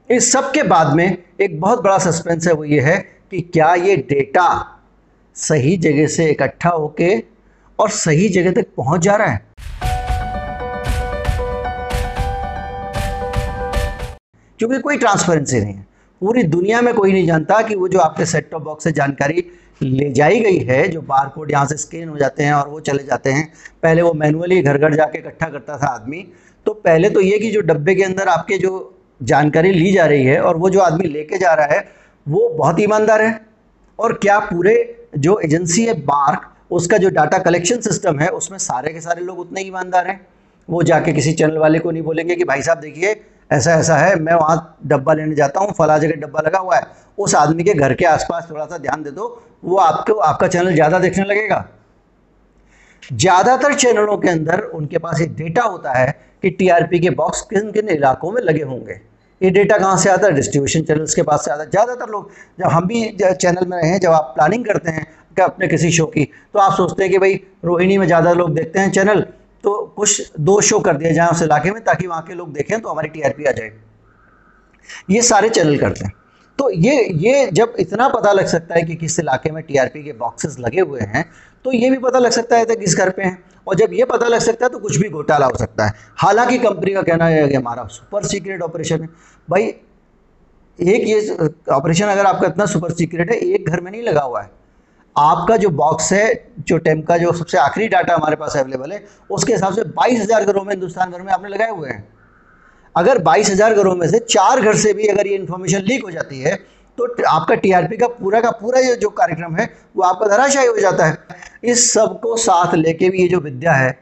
इस 0.10 0.32
सब 0.32 0.52
के 0.52 0.64
बाद 0.66 0.94
में 0.96 1.18
एक 1.42 1.60
बहुत 1.60 1.84
बड़ा 1.84 1.98
सस्पेंस 2.00 2.48
है, 2.48 2.54
वो 2.54 2.64
ये 2.66 2.80
है 2.82 2.98
कि 3.32 3.42
क्या 3.44 3.74
ये 3.76 3.96
डेटा 4.10 4.80
सही 5.36 5.78
जगह 5.80 6.08
से 6.08 6.30
इकट्ठा 6.32 6.70
होके 6.70 7.16
और 7.80 7.90
सही 7.90 8.30
जगह 8.30 8.52
तक 8.52 8.68
पहुँच 8.78 9.02
जा 9.02 9.16
रहा 9.16 9.28
है। 9.28 9.46
क्योंकि 14.60 14.80
कोई 14.80 14.98
ट्रांसपेरेंसी 14.98 15.60
नहीं 15.60 15.74
है। 15.74 15.86
पूरी 16.22 16.44
दुनिया 16.44 16.82
में 16.82 16.94
कोई 16.94 17.14
नहीं 17.14 17.28
जानता 17.28 17.62
कि 17.62 17.76
वो 17.76 17.88
जो 17.88 18.00
आपके 18.00 18.26
सेट 18.26 18.52
टॉप 18.52 18.62
बॉक्स 18.62 18.84
से 18.84 18.92
जानकारी 18.92 19.44
ले 19.82 20.10
जाई 20.12 20.40
गई 20.40 20.58
है, 20.58 20.88
जो 20.88 21.02
बार 21.02 21.30
कोड 21.30 21.52
यहाँ 21.52 21.66
से 21.66 21.78
स्कैन 21.78 22.10
हो 22.10 22.18
जाते 22.18 22.44
हैं 22.44 22.54
और 22.54 22.68
वो 22.68 22.80
चले 22.80 23.04
जाते 23.04 23.30
हैं। 23.30 23.54
पहले 23.84 24.02
वो 24.02 24.14
मैनुअली 24.14 24.62
घर 24.62 24.78
घर 24.78 24.96
जाके 24.96 25.20
इकट्ठा 25.20 25.50
करता 25.50 25.78
था 25.78 25.88
आदमी। 25.88 26.28
तो 26.66 26.74
पहले 26.74 27.10
तो 27.10 27.22
ये 27.22 27.40
कि 27.40 27.52
जो 27.52 27.62
डब्बे 27.62 27.96
के 27.96 28.04
अंदर 28.04 28.28
आपके 28.28 28.58
जो 28.58 29.00
जानकारी 29.24 29.72
ली 29.72 29.92
जा 29.92 30.06
रही 30.06 30.26
है 30.26 30.42
और 30.42 30.58
वो 30.58 30.70
जो 30.70 30.80
आदमी 30.80 31.08
लेके 31.08 31.38
जा 31.38 31.54
रहा 31.54 31.66
है, 31.66 31.88
वो 32.28 32.50
बहुत 32.50 32.80
ईमानदार 32.80 33.22
है। 33.22 33.40
और 34.00 34.14
क्या 34.14 34.40
पूरे 34.40 35.08
जो 35.18 35.40
एजेंसी 35.40 35.86
है 35.86 35.94
बार्क 35.94 36.53
उसका 36.74 36.98
जो 36.98 37.10
डाटा 37.10 37.38
कलेक्शन 37.40 37.80
सिस्टम 37.82 38.20
है, 38.20 38.28
उसमें 38.30 38.58
सारे 38.58 38.94
के 38.94 39.02
सारे 39.02 39.22
लोग 39.22 39.40
उतने 39.40 39.62
ईमानदार 39.62 40.08
हैं। 40.08 40.20
वो 40.70 40.84
जाके 40.84 41.14
किसी 41.14 41.34
चैनल 41.34 41.58
वाले 41.58 41.80
को 41.80 41.92
नहीं 41.92 42.04
बोलेंगे 42.04 42.36
कि 42.36 42.44
भाई 42.44 42.62
साहब 42.62 42.80
देखिए, 42.80 43.16
ऐसा 43.52 43.74
ऐसा 43.74 43.96
है, 43.98 44.16
मैं 44.16 44.34
वहाँ 44.34 44.78
डब्बा 44.86 45.14
लेने 45.14 45.36
जाता 45.36 45.60
हूँ, 45.60 45.74
फला 45.74 45.98
जगह 45.98 46.22
डब्बा 46.22 46.42
लगा 46.42 46.60
हुआ 46.60 46.76
है। 46.76 46.84
उस 47.18 47.36
आदमी 47.36 47.64
के 47.64 47.74
घर 47.74 47.94
के 47.94 48.06
आसपास 48.06 48.48
थोड़ा 48.50 48.66
सा 48.66 48.78
ध्यान 48.78 49.04
दे 49.04 49.12
दो, 49.12 49.42
वो 49.64 49.78
आपको, 49.78 50.14
आपका 50.14 50.48
चैनल 50.48 50.74
ज़्यादा 50.74 51.00
देखने 51.00 51.26
लगेगा। 51.26 51.66
ज़्यादातर 53.04 53.74
चैनलों 53.76 54.18
के 54.18 54.30
अंदर 54.30 54.62
उनके 54.74 54.98
पास 54.98 55.22
एक 55.22 55.36
डेटा 55.36 55.64
होता 55.64 55.94
है 55.94 56.12
कि 56.44 56.50
टीआरपी 56.50 57.00
के 57.00 57.10
बॉक्स 57.12 57.42
किन 57.50 57.72
किन 57.72 57.90
इलाकों 57.90 58.32
में 58.32 58.42
लगे 58.42 58.64
होंगे। 58.64 59.00
ये 59.42 59.50
डेटा 59.50 59.78
कहाँ 59.78 59.98
से 59.98 60.10
आता 60.10 60.28
है? 60.28 60.34
डिस्ट्रीब्यूशन 60.34 60.82
चैनल्स 60.82 61.14
के 61.16 61.22
पास 61.22 61.46
से 61.46 61.52
आता 61.52 61.64
है। 61.64 61.70
ज़्यादातर 61.70 62.10
लोग, 62.10 62.30
जब 62.60 62.66
हम 62.66 62.88
भी 62.88 63.06
चैनल 63.22 63.68
में 63.68 63.78
रहे 63.78 63.90
हैं, 63.90 64.00
जब 64.00 64.12
आप 64.12 64.32
प्लानिंग 64.36 64.66
करते 64.66 64.92
हैं 64.92 65.06
अपने 65.42 65.68
किसी 65.68 65.92
शो 65.92 66.06
की। 66.08 66.24
तो 66.54 66.60
आप 66.60 66.74
सोचते 66.74 67.04
हैं 67.04 67.12
कि 67.12 67.18
भाई, 67.18 67.40
रोहिणी 67.66 67.98
में 67.98 68.06
ज़्यादा 68.08 68.34
लोग 68.34 68.54
देखते 68.56 68.80
हैं 68.80 68.92
चैनल 68.92 69.22
तो 69.64 69.76
कुछ 69.96 70.32
दो 70.40 70.60
शो 70.62 70.80
कर 70.80 70.98
दिया 70.98 71.12
जाए 71.12 71.28
उस 71.30 71.42
इलाके 71.42 71.72
में 71.72 71.84
ताकि 71.84 72.08
वहाँ 72.08 72.22
के 72.22 72.34
लोग 72.34 72.52
देखें 72.54 72.80
तो 72.82 72.90
हमारी 72.90 73.10
टीआरपी 73.10 73.44
आ 73.44 73.52
जाए। 73.52 73.72
ये 75.10 75.22
सारे 75.24 75.50
चैनल 75.50 75.78
करते 75.78 76.06
हैं। 76.06 76.14
तो 76.60 76.70
ये 76.72 76.96
ये 77.20 77.46
जब 77.52 77.74
इतना 77.80 78.08
पता 78.10 78.32
लग 78.32 78.48
सकता 78.48 78.76
है 78.76 78.82
कि 78.82 78.96
किस 78.96 79.20
इलाके 79.20 79.52
में 79.52 79.62
टीआरपी 79.64 80.04
के 80.04 80.14
बॉक्सेस 80.16 80.58
लगे 80.60 80.82
हुए 80.82 81.02
हैं 81.04 81.26
तो 81.66 81.72
ये 81.72 81.90
भी 81.90 81.98
पता 82.00 82.20
लग 82.20 82.32
सकता 82.32 82.58
है 82.58 82.76
किस 82.76 82.96
घर 82.98 83.10
पे 83.10 83.24
हैं। 83.24 83.38
और 83.68 83.76
जब 83.76 83.94
ये 83.94 84.06
पता 84.06 84.28
लग 84.28 84.40
सकता 84.42 84.66
है 84.66 84.72
तो 84.72 84.80
कुछ 84.80 84.98
भी 84.98 85.10
घोटाला 85.10 85.46
हो 85.46 85.58
सकता 85.58 85.86
है। 85.86 85.94
हालाँकि 86.18 86.58
कंपनी 86.60 86.94
का 86.94 87.02
कहना 87.02 87.26
है 87.28 87.48
कि 87.48 87.56
हमारा 87.56 87.86
सुपर 87.90 88.24
सीक्रेट 88.26 88.62
ऑपरेशन 88.62 89.02
है। 89.02 89.08
भाई, 89.48 89.64
एक 90.80 91.08
ये 91.08 91.48
ऑपरेशन 91.72 92.08
अगर 92.08 92.26
आपका 92.26 92.48
इतना 92.48 92.66
सुपर 92.66 92.92
सीक्रेट 92.94 93.32
है, 93.32 93.38
एक 93.38 93.70
घर 93.70 93.82
में 93.82 93.92
नहीं 93.92 94.02
लगा 94.04 94.22
हुआ 94.22 94.42
है 94.42 94.50
आपका 95.16 95.58
जो 95.58 95.70
बॉक्स 95.72 96.12
है, 96.14 96.54
जो 96.60 96.78
टेम 96.78 97.02
का 97.02 97.18
जो 97.18 97.32
सबसे 97.34 97.58
आखिरी 97.58 97.88
डाटा 97.88 98.16
हमारे 98.16 98.36
पास 98.36 98.56
अवेलेबल 98.58 98.92
है, 98.92 99.04
उसके 99.30 99.54
हिसाब 99.54 99.74
से 99.74 99.84
बाईस 99.84 100.22
हज़ार 100.22 100.46
घरों 100.46 100.64
में 100.64 100.72
हिंदुस्तान 100.72 101.12
भर 101.12 101.22
में 101.22 101.32
आपने 101.34 101.50
लगाए 101.50 101.72
हुए 101.72 101.90
हैं। 101.90 102.08
अगर 102.96 103.18
बाईस 103.22 103.50
हज़ार 103.50 103.74
घरों 103.74 103.96
में 103.96 104.08
से 104.08 104.20
चार 104.22 104.62
घर 104.62 104.76
से 104.78 104.94
भी 104.94 105.08
अगर 105.08 105.28
ये 105.28 105.36
इन्फॉर्मेशन 105.36 105.82
लीक 105.82 106.04
हो 106.04 106.12
जाती 106.12 106.40
है 106.40 106.56
तो 106.98 107.06
आपका 107.28 107.56
टीआरपी 107.56 107.98
का 107.98 108.08
पूरा 108.10 108.40
का 108.42 108.50
पूरा 108.52 108.80
ये 108.80 108.96
जो 108.96 109.10
कार्यक्रम 109.12 109.56
है, 109.56 109.70
वो 109.96 110.04
आपका 110.04 110.28
धराशायी 110.28 110.68
हो 110.68 110.78
जाता 110.78 111.06
है। 111.06 111.18
इस 111.64 111.92
सबको 111.94 112.36
साथ 112.38 112.76
लेके 112.76 113.10
भी 113.10 113.22
ये 113.22 113.28
जो 113.28 113.40
विद्या 113.40 113.74
है, 113.74 113.98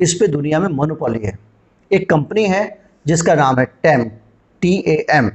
इस 0.00 0.14
पे 0.14 0.26
दुनिया 0.28 0.58
में 0.60 0.68
मोनोपॉली 0.70 1.20
है। 1.20 1.38
एक 1.90 2.08
कंपनी 2.10 2.44
है, 2.44 2.62
जिसका 3.06 3.34
नाम 3.34 3.58
है 3.58 3.64
टेम 3.64 4.04
टी 4.62 4.76
ए 4.88 4.96
एम 5.10 5.30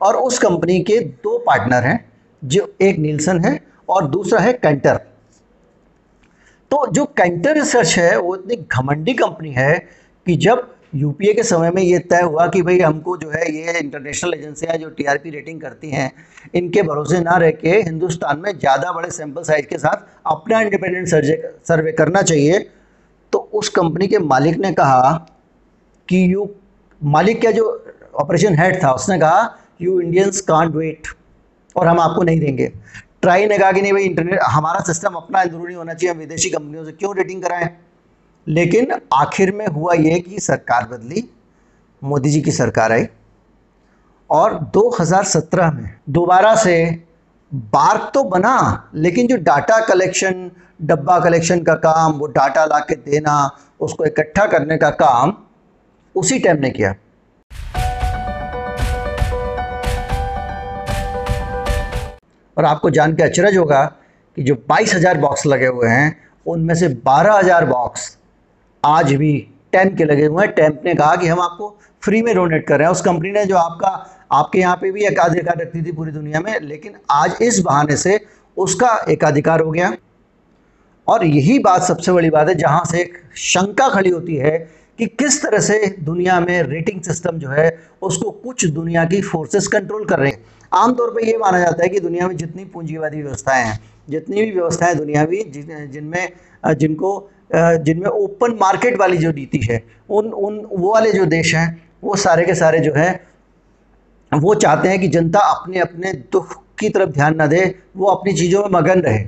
और 0.00 0.16
उस 0.18 0.38
कंपनी 0.38 0.78
के 0.80 0.98
दो 1.00 1.36
पार्टनर 1.38 1.84
हैं, 1.84 1.98
जो 2.42 2.72
एक 2.82 2.98
नीलसन 2.98 3.44
है 3.44 3.58
और 3.88 4.06
दूसरा 4.08 4.40
है 4.40 4.52
कैंटर। 4.54 5.00
तो 6.70 6.86
जो 6.88 7.04
कैंटर 7.06 7.54
रिसर्च 7.54 7.96
है, 7.98 8.18
वो 8.18 8.36
इतनी 8.36 8.56
घमंडी 8.56 9.12
कंपनी 9.14 9.50
है 9.52 9.74
कि 10.26 10.36
जब 10.38 10.68
यूपीए 10.94 11.32
के 11.34 11.42
समय 11.42 11.70
में 11.70 11.82
ये 11.82 11.98
तय 12.00 12.22
हुआ 12.22 12.46
कि 12.46 12.60
भाई 12.62 12.78
हमको 12.78 13.16
जो 13.16 13.30
है 13.30 13.50
ये 13.52 13.78
इंटरनेशनल 13.78 14.34
एजेंसियाँ 14.34 14.76
जो 14.78 14.88
टीआरपी 14.90 15.30
रेटिंग 15.30 15.60
करती 15.60 15.90
हैं, 15.90 16.10
इनके 16.54 16.82
भरोसे 16.82 17.20
ना 17.20 17.36
रह 17.36 17.50
के 17.52 17.70
हिंदुस्तान 17.80 18.38
में 18.38 18.50
ज़्यादा 18.52 18.92
बड़े 18.92 19.10
सैंपल 19.10 19.42
साइज़ 19.42 19.66
के 19.66 19.78
साथ 19.78 20.04
अपना 20.26 20.60
इंडिपेंडेंट 20.60 21.08
सर्वे 21.08 21.54
सर्वे 21.68 21.92
करना 21.92 22.22
चाहिए। 22.22 22.58
तो 23.32 23.38
उस 23.38 23.68
कंपनी 23.70 24.06
के 24.08 24.18
मालिक 24.20 24.58
ने 24.58 24.72
कहा 24.72 25.12
कि 26.08 26.32
यू, 26.32 26.48
मालिक 27.00 27.42
का 27.42 27.50
जो 27.50 27.64
ऑपरेशन 28.14 28.58
हेड 28.58 28.82
था, 28.82 28.92
उसने 28.92 29.18
कहा 29.18 29.56
यू 29.82 30.00
इंडियंस 30.00 30.40
कांट 30.42 30.74
वेट 30.74 31.08
और 31.76 31.86
हम 31.86 32.00
आपको 32.00 32.22
नहीं 32.22 32.40
देंगे। 32.40 32.72
ट्राई 33.22 33.46
ने 33.46 33.58
कहा 33.58 33.72
कि 33.72 33.82
नहीं 33.82 33.92
भाई 33.92 34.02
इंटरनेट 34.02 34.40
हमारा 34.42 34.80
सिस्टम 34.80 35.14
अपना 35.14 35.40
अंदरूनी 35.40 35.74
होना 35.74 35.94
चाहिए, 35.94 36.14
हम 36.14 36.20
विदेशी 36.20 36.50
कंपनियों 36.50 36.84
से 36.84 36.92
क्यों 36.92 37.16
रेटिंग 37.16 37.42
कराएँ? 37.42 37.68
लेकिन 38.46 38.92
आखिर 39.14 39.52
में 39.52 39.66
हुआ 39.66 39.94
ये 39.94 40.18
कि 40.20 40.40
सरकार 40.40 40.88
बदली, 40.88 41.28
मोदी 42.02 42.30
जी 42.30 42.40
की 42.40 42.52
सरकार 42.52 42.92
आई, 42.92 43.06
और 44.30 44.58
2017 44.74 45.70
में 45.70 45.94
दोबारा 46.08 46.54
से 46.56 47.04
बार्क 47.52 48.10
तो 48.14 48.24
बना, 48.24 48.90
लेकिन 48.94 49.26
जो 49.26 49.36
डाटा 49.36 49.80
कलेक्शन 49.86 50.50
डब्बा 50.82 51.18
कलेक्शन 51.20 51.62
का 51.62 51.74
काम, 51.74 52.12
वो 52.12 52.26
डाटा 52.26 52.64
ला 52.64 52.78
के 52.78 52.94
देना, 52.94 53.50
उसको 53.80 54.04
इकट्ठा 54.04 54.46
करने 54.46 54.76
का 54.76 54.90
काम, 54.90 55.36
उसी 56.14 56.38
टाइम 56.38 56.56
ने 56.56 56.70
किया। 56.70 56.94
और 62.56 62.64
आपको 62.64 62.90
जान 62.90 63.14
के 63.16 63.22
अचरज 63.22 63.56
होगा 63.56 63.84
कि 64.36 64.42
जो 64.42 64.54
बाईस 64.68 64.94
हज़ार 64.94 65.18
बॉक्स 65.18 65.46
लगे 65.46 65.66
हुए 65.66 65.88
हैं, 65.88 66.16
उनमें 66.46 66.74
से 66.74 66.88
बारह 66.88 67.34
हज़ार 67.34 67.64
बॉक्स 67.66 68.16
आज 68.82 69.12
भी 69.14 69.32
टैंप 69.72 69.96
के 69.96 70.04
लगे 70.04 70.26
हुए 70.26 70.44
हैं। 70.44 70.54
टैंप 70.54 70.82
ने 70.84 70.94
कहा 70.94 71.16
कि 71.16 71.26
हम 71.26 71.40
आपको 71.40 71.76
फ्री 72.02 72.22
में 72.22 72.34
डोनेट 72.34 72.66
कर 72.66 72.78
रहे 72.78 72.86
हैं। 72.86 72.92
उस 72.92 73.00
कंपनी 73.00 73.30
ने 73.32 73.44
जो 73.44 73.56
आपका, 73.56 73.88
आपके 74.32 74.58
यहाँ 74.58 74.76
पे 74.76 74.90
भी 74.92 75.04
एकाधिकार 75.06 75.60
रखती 75.60 75.82
थी 75.82 75.92
पूरी 75.92 76.12
दुनिया 76.12 76.40
में, 76.40 76.58
लेकिन 76.60 76.94
आज 77.10 77.36
इस 77.42 77.60
बहाने 77.60 77.96
से 77.96 78.18
उसका 78.56 78.96
एकाधिकार 79.08 79.60
हो 79.60 79.70
गया। 79.70 79.92
और 81.06 81.24
यही 81.26 81.58
बात 81.58 81.82
सबसे 81.82 82.12
बड़ी 82.12 82.30
बात 82.30 82.48
है, 82.48 82.54
जहाँ 82.54 82.84
से 82.84 83.00
एक 83.00 83.16
शंका 83.36 83.88
खड़ी 83.88 84.10
होती 84.10 84.36
है 84.36 84.58
कि 84.98 85.06
किस 85.08 85.42
तरह 85.42 85.58
से 85.58 85.96
दुनिया 86.00 86.38
में 86.40 86.62
रेटिंग 86.62 87.00
सिस्टम 87.02 87.38
जो 87.38 87.48
है, 87.48 87.78
उसको 88.02 88.30
कुछ 88.30 88.64
दुनिया 88.66 89.04
की 89.04 89.20
फोर्सेस 89.22 89.66
कंट्रोल 89.66 90.04
कर 90.04 90.18
रहे 90.18 90.30
हैं। 90.30 90.44
आमतौर 90.72 91.10
पर 91.10 91.24
यह 91.24 91.38
माना 91.38 91.58
जाता 91.58 91.82
है 91.82 91.88
कि 91.88 92.00
दुनिया 92.00 92.28
में 92.28 92.36
जितनी 92.36 92.64
पूंजीवादी 92.64 93.22
व्यवस्थाएँ 93.22 93.64
हैं, 93.64 93.78
जितनी 94.08 94.42
भी 94.42 94.50
व्यवस्थाएँ 94.50 94.94
दुनियावी 94.94 95.42
जिनमें, 95.44 96.28
जिनको, 96.66 97.30
जिनमें 97.54 98.06
ओपन 98.06 98.56
मार्केट 98.60 98.98
वाली 99.00 99.16
जो 99.16 99.32
नीति 99.32 99.58
है, 99.62 99.82
उन 100.10 100.26
उन, 100.26 100.58
वो 100.72 100.92
वाले 100.92 101.12
जो 101.12 101.26
देश 101.26 101.54
हैं, 101.54 101.82
वो 102.04 102.16
सारे 102.16 102.44
के 102.44 102.54
सारे 102.54 102.78
जो 102.78 102.92
है, 102.92 103.10
वो 104.32 104.54
चाहते 104.54 104.88
हैं 104.88 105.00
कि 105.00 105.08
जनता 105.08 105.38
अपने 105.50 105.78
अपने 105.78 106.12
दुख 106.32 106.56
की 106.78 106.88
तरफ़ 106.88 107.10
ध्यान 107.10 107.36
ना 107.36 107.46
दे, 107.46 107.64
वो 107.96 108.06
अपनी 108.06 108.32
चीज़ों 108.32 108.62
में 108.62 108.70
मगन 108.70 109.00
रहे। 109.00 109.24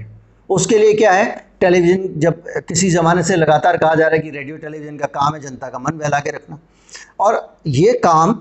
उसके 0.51 0.79
लिए 0.79 0.93
क्या 0.95 1.13
है, 1.13 1.25
टेलीविज़न 1.61 2.09
जब 2.21 2.43
किसी 2.69 2.91
ज़माने 2.91 3.23
से 3.23 3.37
लगातार 3.37 3.77
कहा 3.77 3.95
जा 3.95 4.07
रहा 4.07 4.17
है 4.17 4.23
कि 4.23 4.31
रेडियो, 4.31 4.57
टेलीविज़न 4.57 4.97
का 4.99 5.07
काम 5.15 5.35
है 5.35 5.41
जनता 5.41 5.69
का 5.69 5.79
मन 5.79 5.99
बहला 5.99 6.19
के 6.21 6.31
रखना। 6.31 6.59
और 7.21 7.57
ये 7.67 7.93
काम 8.05 8.33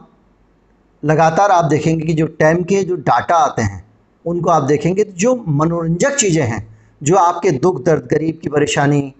लगातार 1.03 1.51
आप 1.51 1.65
देखेंगे 1.65 2.05
कि 2.05 2.13
जो 2.13 2.25
टाइम 2.39 2.63
के 2.63 2.83
जो 2.83 2.95
डाटा 2.95 3.35
आते 3.35 3.61
हैं, 3.61 3.83
उनको 4.25 4.49
आप 4.49 4.63
देखेंगे 4.63 5.03
तो 5.03 5.11
जो 5.11 5.35
मनोरंजक 5.47 6.15
चीज़ें 6.15 6.43
हैं, 6.43 6.77
जो 7.01 7.15
आपके 7.15 7.51
दुख 7.51 7.83
दर्द, 7.83 8.07
गरीब 8.11 8.39
की 8.43 8.49
परेशानी, 8.49 9.13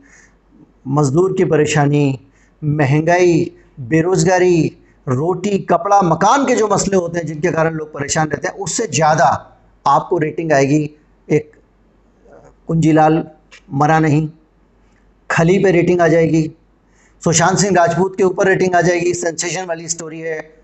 मज़दूर 0.87 1.33
की 1.33 1.45
परेशानी, 1.45 2.19
महँगाई, 2.61 3.51
बेरोज़गारी, 3.79 4.77
रोटी, 5.07 5.57
कपड़ा, 5.59 6.01
मकान 6.01 6.45
के 6.45 6.55
जो 6.55 6.67
मसले 6.67 6.97
होते 6.97 7.19
हैं, 7.19 7.25
जिनके 7.27 7.51
कारण 7.51 7.73
लोग 7.73 7.93
परेशान 7.93 8.29
रहते 8.29 8.47
हैं, 8.47 8.55
उससे 8.55 8.87
ज़्यादा 8.87 9.27
आपको 9.85 10.17
रेटिंग 10.17 10.51
आएगी। 10.51 10.89
एक, 11.27 11.51
कुंजीलाल 12.67 13.23
मरा 13.73 13.99
नहीं, 13.99 14.27
खली 15.29 15.57
पे 15.59 15.71
रेटिंग 15.71 16.01
आ 16.01 16.07
जाएगी। 16.07 16.49
सुशांत 17.21 17.57
सिंह 17.57 17.75
राजपूत 17.75 18.17
के 18.17 18.23
ऊपर 18.23 18.47
रेटिंग 18.47 18.75
आ 18.75 18.81
जाएगी। 18.81 19.13
सेंसेशन 19.13 19.65
वाली 19.65 19.87
स्टोरी 19.87 20.19
है। 20.19 20.62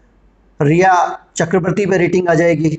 रिया 0.60 0.94
चक्रवर्ती 1.36 1.86
पे 1.86 1.98
रेटिंग 1.98 2.30
आ 2.30 2.34
जाएगी। 2.34 2.70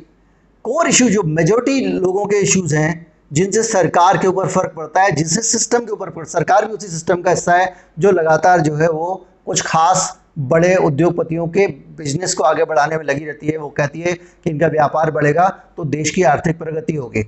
कोर 0.65 0.89
इशू 0.89 1.09
जो 1.09 1.23
मेजोरिटी 1.23 1.81
लोगों 1.81 2.25
के 2.27 2.37
इश्यूज़ 2.37 2.75
हैं, 2.77 3.07
जिनसे 3.33 3.63
सरकार 3.63 4.19
के 4.19 4.29
ऊपर 4.29 4.49
फ़र्क 4.49 4.73
पड़ता 4.77 5.03
है, 5.03 5.13
जिनसे 5.13 5.43
सिस्टम 5.43 5.79
के 5.79 5.93
ऊपर 5.93 6.25
सरकार 6.25 6.67
भी 6.67 6.73
उसी 6.73 6.87
सिस्टम 6.87 7.23
का 7.23 7.31
हिस्सा 7.31 7.53
है, 7.53 7.75
जो 7.99 8.11
लगातार 8.11 8.61
जो 8.61 8.75
है 8.75 8.91
वो 8.91 9.27
कुछ 9.47 9.63
खास 9.63 10.17
बड़े 10.39 10.75
उद्योगपतियों 10.77 11.47
के 11.49 11.67
बिज़नेस 11.97 12.35
को 12.35 12.45
आगे 12.45 12.65
बढ़ाने 12.65 12.97
में 12.97 13.05
लगी 13.05 13.25
रहती 13.25 13.47
है। 13.47 13.57
वो 13.57 13.69
कहती 13.69 14.01
है 14.01 14.13
कि 14.13 14.51
इनका 14.51 14.67
व्यापार 14.67 15.11
बढ़ेगा 15.11 15.49
तो 15.77 15.85
देश 15.85 16.11
की 16.11 16.23
आर्थिक 16.23 16.59
प्रगति 16.59 16.95
होगी। 16.95 17.25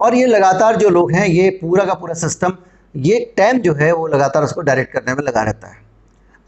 और 0.00 0.14
ये 0.14 0.26
लगातार 0.26 0.76
जो 0.76 0.88
लोग 0.88 1.12
हैं, 1.12 1.26
ये 1.26 1.50
पूरा 1.50 1.84
का 1.84 1.94
पूरा 1.94 2.14
सिस्टम 2.14 2.56
ये 2.94 3.18
टाइम 3.36 3.58
जो 3.58 3.74
है 3.74 3.92
वो 3.92 4.06
लगातार 4.06 4.42
उसको 4.42 4.60
डायरेक्ट 4.60 4.92
करने 4.92 5.14
में 5.14 5.22
लगा 5.22 5.42
रहता 5.42 5.68
है। 5.68 5.76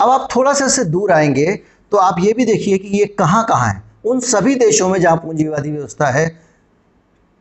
अब 0.00 0.10
आप 0.10 0.28
थोड़ा 0.36 0.52
सा 0.52 0.66
इससे 0.66 0.84
दूर 0.84 1.12
आएँगे 1.12 1.58
तो 1.92 1.96
आप 1.98 2.16
ये 2.20 2.32
भी 2.32 2.44
देखिए 2.44 2.78
कि 2.78 2.88
ये 2.98 3.06
कहाँ 3.18 3.44
कहाँ 3.48 3.68
है। 3.68 3.82
उन 4.04 4.20
सभी 4.20 4.54
देशों 4.54 4.88
में 4.88 5.00
जहाँ 5.00 5.16
पूंजीवादी 5.16 5.70
व्यवस्था 5.70 6.10
है, 6.10 6.28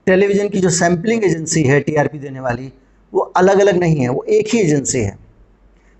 टेलीविज़न 0.07 0.49
की 0.49 0.59
जो 0.59 0.69
सैम्पलिंग 0.71 1.23
एजेंसी 1.23 1.63
है 1.63 1.79
टीआरपी 1.81 2.19
देने 2.19 2.39
वाली, 2.39 2.71
वो 3.13 3.21
अलग 3.21 3.59
अलग 3.59 3.77
नहीं 3.77 3.95
है, 3.95 4.09
वो 4.09 4.23
एक 4.23 4.47
ही 4.53 4.59
एजेंसी 4.59 4.99
है। 4.99 5.17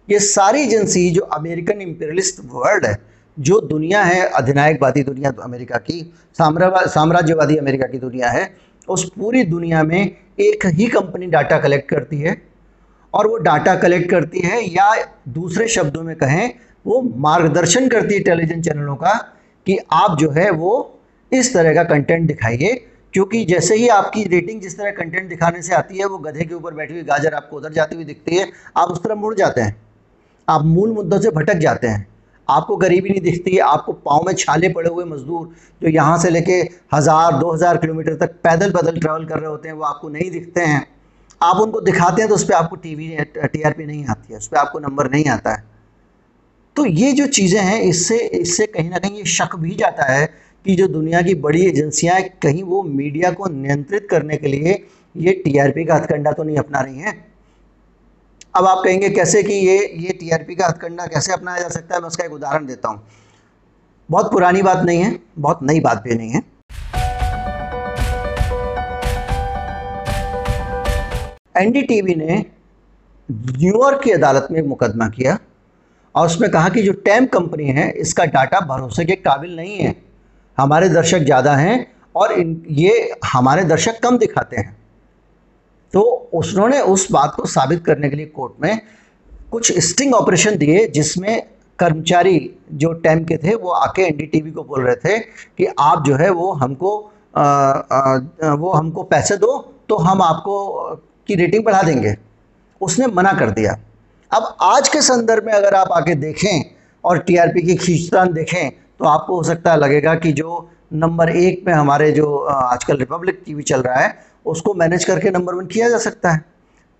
ये 0.07 0.19
सारी 0.19 0.61
एजेंसी 0.61 1.09
जो 1.09 1.21
अमेरिकन 1.21 1.81
इम्पेरियलिस्ट 1.81 2.39
वर्ल्ड 2.45 2.85
है, 2.85 2.97
जो 3.37 3.59
दुनिया 3.61 4.03
है, 4.03 4.21
अधिनायकवादी 4.21 5.03
दुनिया 5.03 5.33
अमेरिका 5.43 5.77
की 5.79 6.01
साम्राज्यवादी 6.37 7.57
अमेरिका 7.57 7.87
की 7.87 7.97
दुनिया 7.97 8.29
है, 8.29 8.49
उस 8.87 9.09
पूरी 9.09 9.43
दुनिया 9.43 9.83
में 9.83 9.99
एक 10.39 10.65
ही 10.65 10.87
कंपनी 10.87 11.27
डाटा 11.27 11.57
कलेक्ट 11.59 11.89
करती 11.89 12.17
है, 12.17 12.41
और 13.13 13.27
वो 13.27 13.37
डाटा 13.39 13.75
कलेक्ट 13.75 14.09
करती 14.09 14.39
है 14.39 14.61
या 14.65 14.91
दूसरे 15.29 15.67
शब्दों 15.67 16.03
में 16.03 16.15
कहें 16.15 16.53
वो 16.86 17.01
मार्गदर्शन 17.19 17.88
करती 17.89 18.13
है 18.13 18.19
टेलीविज़न 18.21 18.62
चैनलों 18.62 18.95
का 18.95 19.13
कि 19.67 19.77
आप 19.93 20.17
जो 20.19 20.29
है 20.31 20.50
वो 20.51 20.71
इस 21.31 21.53
तरह 21.53 21.74
का 21.74 21.83
कंटेंट 21.86 22.27
दिखाइए, 22.27 22.74
क्योंकि 23.13 23.43
जैसे 23.45 23.75
ही 23.75 23.88
आपकी 23.89 24.24
रेटिंग 24.25 24.62
जिस 24.62 24.77
तरह 24.77 24.91
कंटेंट 24.93 25.29
दिखाने 25.29 25.62
से 25.62 25.74
आती 25.75 25.98
है, 25.98 26.05
वो 26.05 26.17
गधे 26.19 26.45
के 26.45 26.53
ऊपर 26.55 26.74
बैठी 26.74 26.93
हुई 26.93 27.03
गाजर 27.03 27.33
आपको 27.33 27.57
उधर 27.57 27.74
जाती 27.74 27.95
हुई 27.95 28.05
दिखती 28.05 28.36
है, 28.36 28.48
आप 28.77 28.89
उस 28.89 29.03
तरह 29.03 29.15
मुड़ 29.15 29.33
जाते 29.36 29.62
हैं। 29.62 29.75
आप 30.48 30.65
मूल 30.65 30.91
मुद्दों 30.91 31.19
से 31.19 31.31
भटक 31.31 31.57
जाते 31.59 31.88
हैं। 31.88 32.07
आपको 32.48 32.75
गरीबी 32.77 33.09
नहीं 33.09 33.21
दिखती 33.21 33.51
है 33.51 33.59
आपको 33.62 33.93
पाँव 33.95 34.24
में 34.25 34.33
छाले 34.36 34.69
पड़े 34.69 34.89
हुए 34.89 35.03
मजदूर 35.05 35.48
जो 35.81 35.89
यहाँ 35.89 36.17
से 36.17 36.29
लेके 36.29 36.53
हज़ार, 36.93 37.33
दो 37.33 37.53
हज़ार 37.53 37.77
किलोमीटर 37.77 38.15
तक 38.17 38.31
पैदल 38.43 38.71
पैदल 38.71 39.00
ट्रैवल 39.00 39.25
कर 39.25 39.39
रहे 39.39 39.50
होते 39.50 39.67
हैं, 39.67 39.75
वो 39.75 39.83
आपको 39.83 40.09
नहीं 40.09 40.29
दिखते 40.31 40.62
हैं। 40.63 40.86
आप 41.41 41.57
उनको 41.57 41.81
दिखाते 41.81 42.21
हैं 42.21 42.29
तो 42.29 42.36
उस 42.36 42.43
पर 42.43 42.53
आपको 42.53 42.75
T 42.77 42.95
V 42.95 43.15
T 43.27 43.62
R 43.62 43.74
P 43.74 43.86
नहीं 43.86 44.05
आती 44.05 44.33
है, 44.33 44.39
उस 44.39 44.48
पर 44.48 44.57
आपको 44.57 44.79
नंबर 44.79 45.12
नहीं 45.12 45.25
आता 45.29 45.51
है। 45.51 45.63
तो 46.79 46.86
ये 46.86 47.12
जो 47.12 47.25
चीज़ें 47.27 47.59
हैं, 47.59 47.79
इससे 47.81 48.17
इससे 48.17 48.65
कहीं 48.67 48.89
ना 48.89 48.98
कहीं 48.98 49.17
ये 49.17 49.24
शक 49.27 49.55
भी 49.55 49.74
जाता 49.75 50.03
है 50.05 50.25
कि 50.65 50.75
जो 50.75 50.88
दुनिया 50.88 51.21
की 51.21 51.33
बड़ी 51.36 51.65
एजेंसियाँ 51.65 52.19
कहीं 52.41 52.62
वो 52.63 52.81
मीडिया 52.83 53.31
को 53.31 53.48
नियंत्रित 53.48 54.07
करने 54.12 54.38
के 54.38 54.48
लिए 54.48 54.74
ये 55.15 55.31
टीआरपी 55.45 55.83
का 55.86 55.95
हथकंडा 55.95 56.31
तो 56.31 56.43
नहीं 56.43 56.57
अपना 56.57 56.81
रही 56.81 57.00
हैं। 57.00 57.13
अब 58.55 58.67
आप 58.67 58.83
कहेंगे 58.86 59.09
कैसे 59.09 59.41
कि 59.43 59.53
ये 59.53 59.75
ये 59.98 60.13
टीआरपी 60.19 60.55
का 60.55 60.67
हथकंडा 60.67 61.07
कैसे 61.07 61.33
अपनाया 61.33 61.62
जा 61.62 61.67
सकता 61.69 61.95
है, 61.95 62.01
मैं 62.01 62.07
उसका 62.07 62.25
एक 62.25 62.31
उदाहरण 62.31 62.65
देता 62.65 62.89
हूँ। 62.89 63.03
बहुत 64.09 64.31
पुरानी 64.31 64.62
बात 64.62 64.86
नहीं 64.86 65.01
है, 65.01 65.19
बहुत 65.39 65.59
नई 65.63 65.79
बात 65.81 66.03
भी 66.03 66.15
नहीं 66.15 66.29
है। 66.29 66.43
एनडीटीवी 71.57 72.15
ने 72.15 72.43
न्यूयॉर्क 73.29 74.01
की 74.03 74.12
अदालत 74.12 74.48
में 74.51 74.62
मुकदमा 74.63 75.09
किया। 75.09 75.38
और 76.19 76.25
उसमें 76.25 76.49
कहा 76.51 76.69
कि 76.69 76.81
जो 76.83 76.93
टैम 77.05 77.25
कंपनी 77.27 77.67
है 77.71 77.89
इसका 77.99 78.25
डाटा 78.27 78.59
भरोसे 78.67 79.05
के 79.05 79.15
काबिल 79.17 79.55
नहीं 79.55 79.77
है। 79.77 79.95
हमारे 80.57 80.89
दर्शक 80.89 81.19
ज़्यादा 81.21 81.55
हैं 81.55 81.75
और 82.15 82.31
इन 82.33 82.61
ये 82.69 83.13
हमारे 83.25 83.63
दर्शक 83.65 83.99
कम 84.03 84.17
दिखाते 84.17 84.57
हैं। 84.57 84.77
तो 85.93 86.01
उन्होंने 86.33 86.79
उस 86.88 87.11
बात 87.11 87.33
को 87.35 87.45
साबित 87.47 87.85
करने 87.85 88.09
के 88.09 88.15
लिए 88.15 88.25
कोर्ट 88.25 88.61
में 88.61 88.79
कुछ 89.51 89.71
स्टिंग 89.79 90.13
ऑपरेशन 90.13 90.57
दिए 90.57 90.85
जिसमें 90.88 91.41
कर्मचारी 91.79 92.39
जो 92.73 92.91
टैम 93.03 93.23
के 93.23 93.38
थे 93.38 93.55
वो 93.55 93.69
आके 93.71 94.01
एनडीटीवी 94.01 94.51
को 94.51 94.63
बोल 94.63 94.83
रहे 94.83 94.95
थे 94.95 95.19
कि 95.19 95.67
आप 95.79 96.03
जो 96.05 96.15
है 96.15 96.29
वो 96.31 96.51
हमको 96.53 96.91
आ, 97.38 97.43
आ, 97.43 98.53
वो 98.53 98.71
हमको 98.71 99.03
पैसे 99.05 99.38
दो 99.38 99.57
तो 99.89 99.97
हम 99.97 100.21
आपको 100.21 100.55
की 101.27 101.35
रेटिंग 101.35 101.63
बढ़ा 101.65 101.81
देंगे। 101.83 102.15
उसने 102.81 103.07
मना 103.07 103.31
कर 103.33 103.49
दिया। 103.51 103.75
अब 104.31 104.57
आज 104.62 104.88
के 104.89 105.01
संदर्भ 105.01 105.45
में 105.45 105.53
अगर 105.53 105.74
आप 105.74 105.91
आके 105.91 106.13
देखें 106.15 106.63
और 107.03 107.19
टीआरपी 107.19 107.62
की 107.62 107.75
खींचतान 107.75 108.33
देखें 108.33 108.69
तो 109.00 109.05
आपको 109.05 109.36
हो 109.36 109.43
सकता 109.43 109.71
है 109.71 109.77
लगेगा 109.77 110.13
कि 110.15 110.31
जो 110.31 110.69
नंबर 110.93 111.29
एक 111.29 111.63
में 111.67 111.74
हमारे 111.74 112.12
जो 112.12 112.36
आजकल 112.45 112.98
रिपब्लिक 112.98 113.41
टीवी 113.45 113.63
चल 113.63 113.81
रहा 113.81 114.00
है, 114.00 114.13
उसको 114.45 114.74
मैनेज 114.74 115.05
करके 115.05 115.29
नंबर 115.31 115.53
वन 115.53 115.65
किया 115.67 115.89
जा 115.89 115.98
सकता 115.98 116.31
है। 116.31 116.43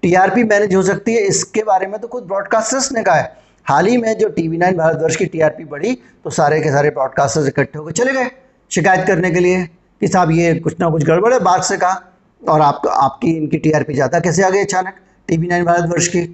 टीआरपी 0.03 0.43
मैनेज 0.43 0.75
हो 0.75 0.81
सकती 0.83 1.13
है, 1.13 1.21
इसके 1.21 1.63
बारे 1.63 1.88
में 1.88 2.00
तो 2.01 2.07
खुद 2.07 2.24
ब्रॉडकास्टर्स 2.24 2.91
ने 2.91 3.03
कहा 3.03 3.15
है। 3.15 3.38
हाल 3.65 3.88
ही 3.88 3.98
में 3.98 4.17
जो 4.17 4.29
टीवी 4.29 4.57
नाइन 4.57 4.77
भारतवर्ष 4.77 5.15
की 5.15 5.25
टीआरपी 5.27 5.63
बढ़ी 5.65 5.93
तो 6.24 6.29
सारे 6.31 6.59
के 6.62 6.71
सारे 6.71 6.89
ब्रॉडकास्टर्स 6.91 7.48
इकट्ठे 7.48 7.79
होकर 7.79 7.91
चले 7.93 8.13
गए, 8.13 8.29
शिकायत 8.71 9.07
करने 9.07 9.31
के 9.31 9.39
लिए 9.39 9.63
कि 9.65 10.07
साहब 10.07 10.31
ये 10.31 10.53
कुछ 10.55 10.79
ना 10.79 10.89
कुछ 10.89 11.03
गड़बड़ 11.05 11.33
है 11.33 11.39
बात 11.41 11.63
से 11.63 11.77
कहा, 11.77 12.01
और 12.41 12.62
आप, 12.62 12.81
आपकी 12.88 13.38
इनकी 13.38 13.57
टीआरपी 13.59 13.93
ज़्यादा 13.93 14.19
कैसे 14.19 14.43
आ 14.43 14.50
गई 14.50 14.63
अचानक 14.63 14.95
टीवी 15.29 15.48
नाइन 15.48 15.65
भारतवर्ष 15.65 16.07
की? 16.07 16.27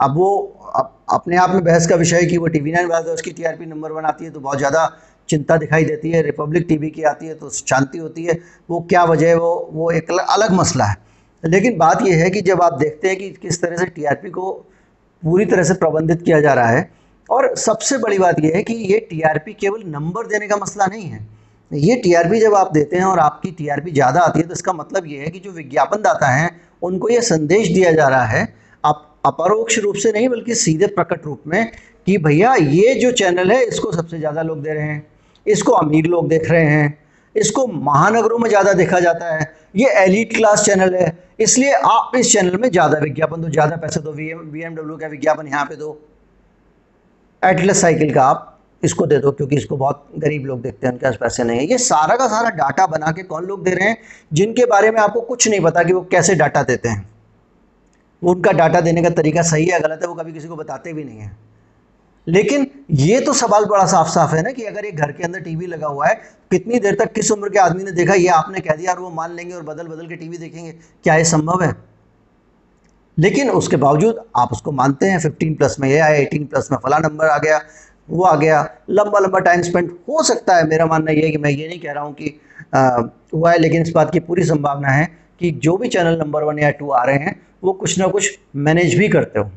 अब 0.00 0.16
वो 0.16 0.30
अब 0.76 0.96
अपने 1.10 1.36
आप 1.36 1.50
में 1.50 1.62
बहस 1.64 1.86
का 1.86 1.96
विषय 1.96 2.16
है 2.16 2.26
कि 2.26 2.36
वो 2.38 2.46
टी 2.48 2.60
वी 2.60 2.72
नाइन 2.72 2.88
भारतवर्ष 2.88 3.20
की 3.20 3.30
टीआरपी 3.32 3.66
नंबर 3.66 3.92
वन 3.92 4.04
आती 4.04 4.24
है 4.24 4.30
तो 4.30 4.40
बहुत 4.40 4.58
ज़्यादा 4.58 4.90
चिंता 5.28 5.56
दिखाई 5.56 5.84
देती 5.84 6.10
है। 6.10 6.22
रिपब्लिक 6.22 6.66
टीवी 6.68 6.90
की 6.90 7.02
आती 7.04 7.26
है 7.26 7.34
तो 7.34 7.50
शांति 7.50 7.98
होती 7.98 8.24
है। 8.24 8.38
वो 8.70 8.80
क्या 8.90 9.04
वजह 9.04 9.28
है, 9.28 9.34
वो 9.36 9.70
वो 9.72 9.90
एक 9.90 10.10
अलग 10.12 10.52
मसला 10.52 10.84
है। 10.84 10.96
लेकिन 11.42 11.76
बात 11.78 12.02
यह 12.02 12.22
है 12.22 12.30
कि 12.30 12.40
जब 12.42 12.62
आप 12.62 12.78
देखते 12.78 13.08
हैं 13.08 13.16
कि 13.18 13.30
किस 13.32 13.60
तरह 13.62 13.76
से 13.76 13.86
टीआरपी 13.88 14.30
को 14.30 14.52
पूरी 15.22 15.44
तरह 15.46 15.62
से 15.62 15.74
प्रबंधित 15.74 16.22
किया 16.22 16.40
जा 16.40 16.54
रहा 16.54 16.68
है, 16.68 16.90
और 17.28 17.54
सबसे 17.58 17.98
बड़ी 17.98 18.18
बात 18.18 18.40
यह 18.40 18.56
है 18.56 18.62
कि 18.62 18.74
ये 18.74 18.98
टीआरपी 19.10 19.52
केवल 19.54 19.82
नंबर 19.88 20.26
देने 20.26 20.48
का 20.48 20.56
मसला 20.56 20.86
नहीं 20.86 21.04
है। 21.04 21.28
ये 21.70 21.96
टीआरपी 21.96 22.40
जब 22.40 22.54
आप 22.54 22.72
देते 22.72 22.96
हैं 22.96 23.04
और 23.04 23.18
आपकी 23.20 23.50
टीआरपी 23.52 23.90
ज़्यादा 23.92 24.20
आती 24.20 24.40
है 24.40 24.46
तो 24.46 24.52
इसका 24.52 24.72
मतलब 24.72 25.06
ये 25.06 25.18
है 25.18 25.30
कि 25.30 25.38
जो 25.40 25.50
विज्ञापनदाता 25.52 26.28
हैं, 26.28 26.50
उनको 26.82 27.08
ये 27.08 27.20
संदेश 27.22 27.68
दिया 27.68 27.92
जा 27.92 28.08
रहा 28.08 28.24
है, 28.26 28.42
आप 28.84 29.09
अपरोक्ष 29.24 29.78
रूप 29.78 29.96
से 29.96 30.12
नहीं, 30.12 30.28
बल्कि 30.28 30.54
सीधे 30.56 30.86
प्रकट 30.88 31.24
रूप 31.26 31.42
में 31.46 31.70
कि 32.06 32.16
भैया, 32.18 32.54
ये 32.54 32.94
जो 32.94 33.10
चैनल 33.12 33.50
है, 33.52 33.62
इसको 33.64 33.92
सबसे 33.92 34.18
ज़्यादा 34.18 34.42
लोग 34.42 34.62
दे 34.62 34.74
रहे 34.74 34.84
हैं, 34.84 35.06
इसको 35.46 35.72
अमीर 35.74 36.06
लोग 36.06 36.28
देख 36.28 36.50
रहे 36.50 36.64
हैं, 36.64 36.98
इसको 37.34 37.66
महानगरों 37.66 38.38
में 38.38 38.48
ज़्यादा 38.48 38.72
देखा 38.74 39.00
जाता 39.00 39.34
है, 39.34 39.52
ये 39.76 39.88
एलिट 39.98 40.34
क्लास 40.36 40.64
चैनल 40.64 40.94
है, 40.94 41.16
इसलिए 41.40 41.72
आप 41.72 42.12
इस 42.16 42.32
चैनल 42.32 42.56
में 42.56 42.70
ज़्यादा 42.70 42.98
विज्ञापन 42.98 43.40
दो, 43.40 43.48
ज़्यादा 43.48 43.76
पैसे 43.76 44.00
दो 44.00 44.12
वी 44.12 44.62
एम 44.62 44.76
का 44.76 45.06
विज्ञापन 45.08 45.46
यहाँ 45.46 45.64
पे 45.64 45.76
दो। 45.76 45.98
एटलस 47.42 47.80
साइकिल 47.80 48.12
का 48.14 48.22
आप 48.24 48.46
इसको 48.82 49.06
दे 49.06 49.18
दो, 49.18 49.30
क्योंकि 49.32 49.56
इसको 49.56 49.76
बहुत 49.76 50.04
गरीब 50.18 50.46
लोग 50.46 50.60
देखते 50.62 50.86
हैं, 50.86 50.92
उनके 50.92 51.06
पास 51.06 51.16
पैसे 51.16 51.44
नहीं 51.44 51.58
है। 51.58 51.66
ये 51.66 51.78
सारा 51.78 52.16
का 52.16 52.26
सारा 52.28 52.50
डाटा 52.56 52.86
बना 52.86 53.10
के 53.12 53.22
कौन 53.22 53.44
लोग 53.44 53.64
दे 53.64 53.70
रहे 53.70 53.88
हैं, 53.88 53.96
जिनके 54.32 54.66
बारे 54.66 54.90
में 54.90 55.00
आपको 55.00 55.20
कुछ 55.22 55.48
नहीं 55.48 55.60
पता 55.60 55.82
कि 55.82 55.92
वो 55.92 56.00
कैसे 56.10 56.34
डाटा 56.34 56.62
देते 56.62 56.88
हैं। 56.88 57.08
उनका 58.22 58.52
डाटा 58.52 58.80
देने 58.80 59.02
का 59.02 59.10
तरीका 59.10 59.42
सही 59.42 59.66
है 59.66 59.80
गलत 59.80 59.98
है 60.02 60.08
वो 60.08 60.14
कभी 60.14 60.32
किसी 60.32 60.48
को 60.48 60.56
बताते 60.56 60.92
भी 60.92 61.04
नहीं 61.04 61.18
है। 61.18 61.36
लेकिन 62.26 62.66
ये 62.90 63.20
तो 63.20 63.32
सवाल 63.32 63.64
बड़ा 63.64 63.86
साफ़ 63.86 64.08
साफ़ 64.08 64.34
है 64.34 64.42
ना 64.42 64.50
कि 64.50 64.62
अगर 64.62 64.84
एक 64.84 64.96
घर 64.96 65.12
के 65.12 65.22
अंदर 65.22 65.40
टीवी 65.40 65.66
लगा 65.66 65.86
हुआ 65.86 66.06
है 66.06 66.14
कितनी 66.50 66.78
देर 66.78 66.94
तक 66.94 67.12
किस 67.12 67.30
उम्र 67.30 67.48
के 67.48 67.58
आदमी 67.58 67.84
ने 67.84 67.92
देखा 67.92 68.14
ये 68.14 68.28
आपने 68.28 68.60
कह 68.60 68.74
दिया 68.74 68.92
और 68.92 69.00
वो 69.00 69.10
मान 69.10 69.34
लेंगे 69.36 69.54
और 69.54 69.62
बदल 69.62 69.86
बदल 69.86 70.06
के 70.06 70.16
टीवी 70.16 70.38
देखेंगे 70.38 70.72
क्या 71.04 71.16
ये 71.16 71.24
संभव 71.24 71.62
है? 71.62 71.74
लेकिन 73.18 73.50
उसके 73.50 73.76
बावजूद 73.76 74.24
आप 74.36 74.52
उसको 74.52 74.72
मानते 74.72 75.06
हैं 75.06 75.18
15 75.18 75.56
प्लस 75.56 75.76
में 75.80 75.88
ये 75.88 75.98
आया 75.98 76.28
18 76.28 76.46
प्लस 76.46 76.68
में 76.72 76.78
फला 76.78 76.98
नंबर 76.98 77.26
आ 77.26 77.38
गया 77.38 77.60
वो 78.10 78.24
आ 78.24 78.36
गया 78.36 78.60
लंबा 78.90 79.18
लंबा 79.18 79.38
टाइम 79.38 79.62
स्पेंड 79.62 79.90
हो 80.08 80.22
सकता 80.22 80.56
है 80.56 80.66
मेरा 80.68 80.86
मानना 80.86 81.12
ये 81.12 81.24
है 81.24 81.30
कि 81.30 81.38
मैं 81.38 81.50
ये 81.50 81.68
नहीं 81.68 81.80
कह 81.80 81.92
रहा 81.92 82.04
हूँ 82.04 82.12
कि 82.14 82.40
आ, 82.74 83.00
हुआ 83.34 83.52
है 83.52 83.58
लेकिन 83.58 83.82
इस 83.82 83.90
बात 83.90 84.12
की 84.12 84.20
पूरी 84.20 84.44
संभावना 84.44 84.88
है 84.88 85.08
कि 85.40 85.50
जो 85.50 85.76
भी 85.76 85.88
चैनल 85.88 86.18
नंबर 86.18 86.42
वन 86.42 86.58
या 86.58 86.70
टू 86.70 86.90
आ 86.90 87.02
रहे 87.04 87.16
हैं, 87.16 87.40
वो 87.64 87.72
कुछ 87.72 87.98
ना 87.98 88.06
कुछ 88.06 88.38
मैनेज 88.56 88.94
भी 88.94 89.08
करते 89.08 89.38
हो। 89.38 89.50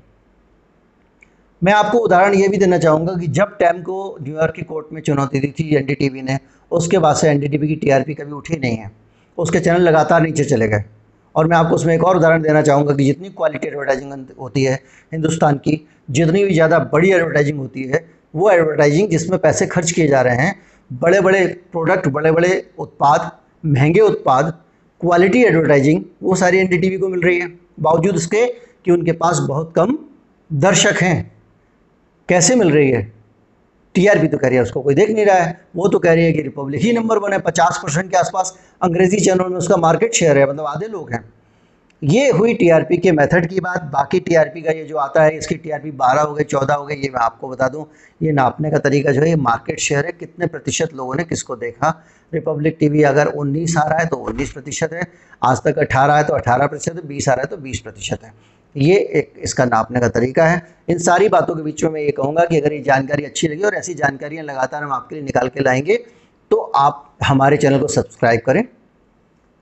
मैं 1.62 1.74
आपको 1.74 1.98
उदाहरण 1.98 2.34
ये 2.34 2.48
भी 2.48 2.58
देना 2.58 2.78
चाहूँगा 2.78 3.13
कि 3.13 3.28
जब 3.28 3.58
टैम 3.58 3.82
को 3.82 4.18
न्यूयॉर्क 4.22 4.56
की 4.56 4.62
कोर्ट 4.62 4.88
में 4.94 5.02
चुनौती 5.02 5.40
दी 5.40 5.54
थी 5.60 5.75
एनडीटीवी 5.75 6.22
ने, 6.22 6.38
उसके 6.72 6.98
बाद 6.98 7.16
से 7.16 7.30
एनडीटीवी 7.30 7.68
की 7.68 7.75
टीआरपी 7.75 8.13
कभी 8.13 8.32
उठी 8.32 8.58
नहीं 8.58 8.78
है। 8.78 8.92
उसके 9.38 9.60
चैनल 9.60 9.82
लगातार 9.82 10.22
नीचे 10.22 10.44
चले 10.44 10.68
गए। 10.68 10.84
और 11.36 11.48
मैं 11.48 11.58
आपको 11.58 11.75
उसमें 11.75 11.94
एक 11.96 12.04
और 12.04 12.18
उदाहरण 12.18 12.42
देना 12.42 12.62
चाहूँगा 12.62 12.96
कि 12.96 13.06
जितनी 13.06 13.30
क्वालिटी 13.30 13.68
एडवर्टाइजिंग 13.68 14.25
होती 14.40 14.63
है 14.63 14.74
हिंदुस्तान 15.12 15.58
की, 15.58 15.80
जितनी 16.10 16.44
भी 16.44 16.54
ज़्यादा 16.54 16.80
बड़ी 16.94 17.12
एडवर्टाइजिंग 17.12 17.60
होती 17.60 17.84
है, 17.84 18.06
वो 18.36 18.50
एडवर्टाइजिंग 18.52 19.10
जिसमें 19.10 19.40
पैसे 19.40 19.66
खर्च 19.66 19.92
किए 19.92 20.08
जा 20.08 20.22
रहे 20.22 20.36
हैं 20.36 20.56
बड़े 20.92 21.22
बड़े 21.22 21.46
प्रोडक्ट 21.72 22.08
बड़े 22.08 22.32
बड़े 22.32 22.72
उत्पाद, 22.80 23.32
महँगे 23.66 24.00
उत्पाद 24.00 24.54
क्वालिटी 25.03 25.43
एडवर्टाइजिंग 25.43 26.03
वो 26.24 26.36
सारी 26.36 26.57
एन 26.57 27.00
को 27.00 27.07
मिल 27.07 27.22
रही 27.22 27.39
है। 27.39 27.48
बावजूद 27.79 28.15
उसके 28.15 28.45
कि 28.86 28.91
उनके 28.91 29.12
पास 29.12 29.39
बहुत 29.39 29.74
कम 29.75 29.98
दर्शक 30.53 31.01
हैं। 31.01 31.31
कैसे 32.29 32.55
मिल 32.55 32.72
रही 32.72 32.91
है? 32.91 33.13
टीआरपी 33.95 34.27
तो 34.27 34.38
कह 34.38 34.48
रही 34.48 34.55
है, 34.55 34.63
उसको 34.63 34.81
कोई 34.81 34.93
देख 34.93 35.10
नहीं 35.10 35.25
रहा 35.25 35.36
है। 35.36 35.65
वो 35.75 35.88
तो 35.88 36.00
कह 36.00 36.13
रही 36.13 36.25
है 36.25 36.31
कि 36.31 36.41
रिपब्लिक 36.41 36.81
ही 36.81 36.93
नंबर 36.93 37.17
वन 37.17 37.33
है, 37.33 37.39
पचास 37.39 37.79
परसेंट 37.83 38.12
के 38.12 38.17
आसपास 38.17 38.57
अंग्रेज़ी 38.81 39.19
चैनल 39.19 39.50
में 39.50 39.57
उसका 39.57 39.77
मार्केट 39.77 40.13
शेयर 40.13 40.38
है। 40.38 40.50
मतलब 40.50 40.65
आधे 40.65 40.88
लोग 40.88 41.12
हैं। 41.12 41.33
ये 42.03 42.29
हुई 42.29 42.53
टीआरपी 42.53 42.98
के 42.98 43.12
मेथड 43.12 43.45
की 43.48 43.60
बात। 43.60 43.83
बाकी 43.83 44.19
टीआरपी 44.19 44.62
का 44.62 44.72
ये 44.72 44.83
जो 44.86 44.98
आता 44.98 45.24
है, 45.24 45.38
इसकी 45.38 45.55
टीआरपी 45.55 45.91
12 45.91 46.22
हो 46.22 46.33
गए 46.33 46.43
14 46.43 46.75
हो 46.75 46.86
गए 46.86 46.95
ये 46.95 47.10
मैं 47.10 47.22
आपको 47.22 47.50
बता 47.50 47.67
दूँ। 47.67 47.86
ये 48.22 48.31
नापने 48.31 48.72
का 48.72 48.77
तरीका 48.77 49.12
जो 49.12 49.22
है, 49.22 49.29
ये 49.29 49.36
मार्केट 49.36 49.79
शेयर 49.79 50.05
है। 50.05 50.12
कितने 50.12 50.48
प्रतिशत 50.48 50.93
लोगों 50.93 51.15
ने 51.15 51.24
किसको 51.24 51.55
देखा? 51.55 51.89
रिपब्लिक 52.33 52.77
टीवी 52.79 53.03
अगर 53.03 53.27
19 53.27 53.77
आ 53.77 53.88
रहा 53.88 54.00
है 54.00 54.05
तो 54.05 54.17
19 54.25 54.51
प्रतिशत 54.51 54.93
है। 54.93 55.07
आज 55.41 55.62
तक 55.62 55.79
18 55.79 56.17
है 56.17 56.24
तो 56.24 56.33
18 56.33 56.67
प्रतिशत 56.67 56.95
है, 56.95 57.07
बीस 57.07 57.29
आ 57.29 57.33
रहा 57.33 57.41
है 57.41 57.48
तो 57.48 57.57
20 57.57 57.79
प्रतिशत 57.79 58.24
है। 58.24 58.33
ये 58.75 58.95
एक 58.95 59.33
इसका 59.39 59.65
नापने 59.65 60.00
का 60.00 60.10
तरीका 60.10 60.45
है। 60.45 60.62
इन 60.89 61.00
सारी 61.00 61.29
बातों 61.29 61.55
के 61.55 61.63
बीच 61.63 61.83
में 61.83 61.91
मैं 61.91 62.01
ये 62.01 62.12
कहूँगा 62.12 62.45
कि 62.45 62.60
अगर 62.60 62.74
ये 62.74 62.81
जानकारी 62.81 63.24
अच्छी 63.24 63.48
लगी 63.48 63.63
और 63.63 63.75
ऐसी 63.75 63.93
जानकारियाँ 63.93 64.45
लगातार 64.45 64.83
हम 64.83 64.91
आपके 64.91 65.15
लिए 65.15 65.24
निकाल 65.24 65.48
के 65.48 65.60
लाएँगे 65.60 65.98
तो 66.51 66.57
आप 66.57 67.17
हमारे 67.24 67.57
चैनल 67.57 67.79
को 67.79 67.88
सब्सक्राइब 67.89 68.41
करें। 68.45 68.63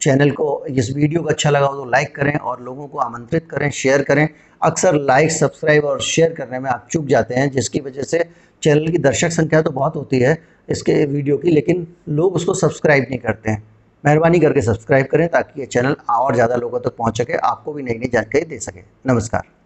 चैनल 0.01 0.31
को, 0.31 0.65
इस 0.67 0.89
वीडियो 0.95 1.21
को 1.21 1.29
अच्छा 1.29 1.49
लगा 1.49 1.65
हो 1.65 1.75
तो 1.75 1.89
लाइक 1.89 2.15
करें 2.15 2.33
और 2.33 2.61
लोगों 2.63 2.87
को 2.87 2.97
आमंत्रित 2.99 3.47
करें, 3.49 3.69
शेयर 3.71 4.01
करें। 4.03 4.27
अक्सर 4.61 4.95
लाइक, 4.95 5.31
सब्सक्राइब 5.31 5.85
और 5.85 6.01
शेयर 6.03 6.33
करने 6.33 6.59
में 6.59 6.69
आप 6.69 6.87
चुप 6.91 7.07
जाते 7.07 7.35
हैं, 7.35 7.49
जिसकी 7.51 7.79
वजह 7.79 8.03
से 8.03 8.23
चैनल 8.63 8.87
की 8.87 8.97
दर्शक 8.99 9.31
संख्या 9.31 9.61
तो 9.61 9.71
बहुत 9.71 9.95
होती 9.95 10.19
है 10.19 10.37
इसके 10.69 11.05
वीडियो 11.05 11.37
की, 11.37 11.51
लेकिन 11.51 11.87
लोग 12.09 12.35
उसको 12.35 12.53
सब्सक्राइब 12.55 13.05
नहीं 13.09 13.19
करते 13.19 13.51
हैं। 13.51 13.63
मेहरबानी 14.03 14.39
करके 14.39 14.61
सब्सक्राइब 14.63 15.05
करें 15.05 15.27
ताकि 15.29 15.59
ये 15.59 15.65
चैनल 15.67 15.95
और 16.11 16.35
ज़्यादा 16.35 16.55
लोगों 16.57 16.79
तक 16.79 16.95
पहुँच 16.97 17.21
सके, 17.21 17.33
आपको 17.33 17.73
भी 17.73 17.83
नई 17.83 17.93
नई 17.93 18.09
जानकारी 18.13 18.45
दे 18.45 18.59
सके। 18.59 18.81
नमस्कार। 19.05 19.60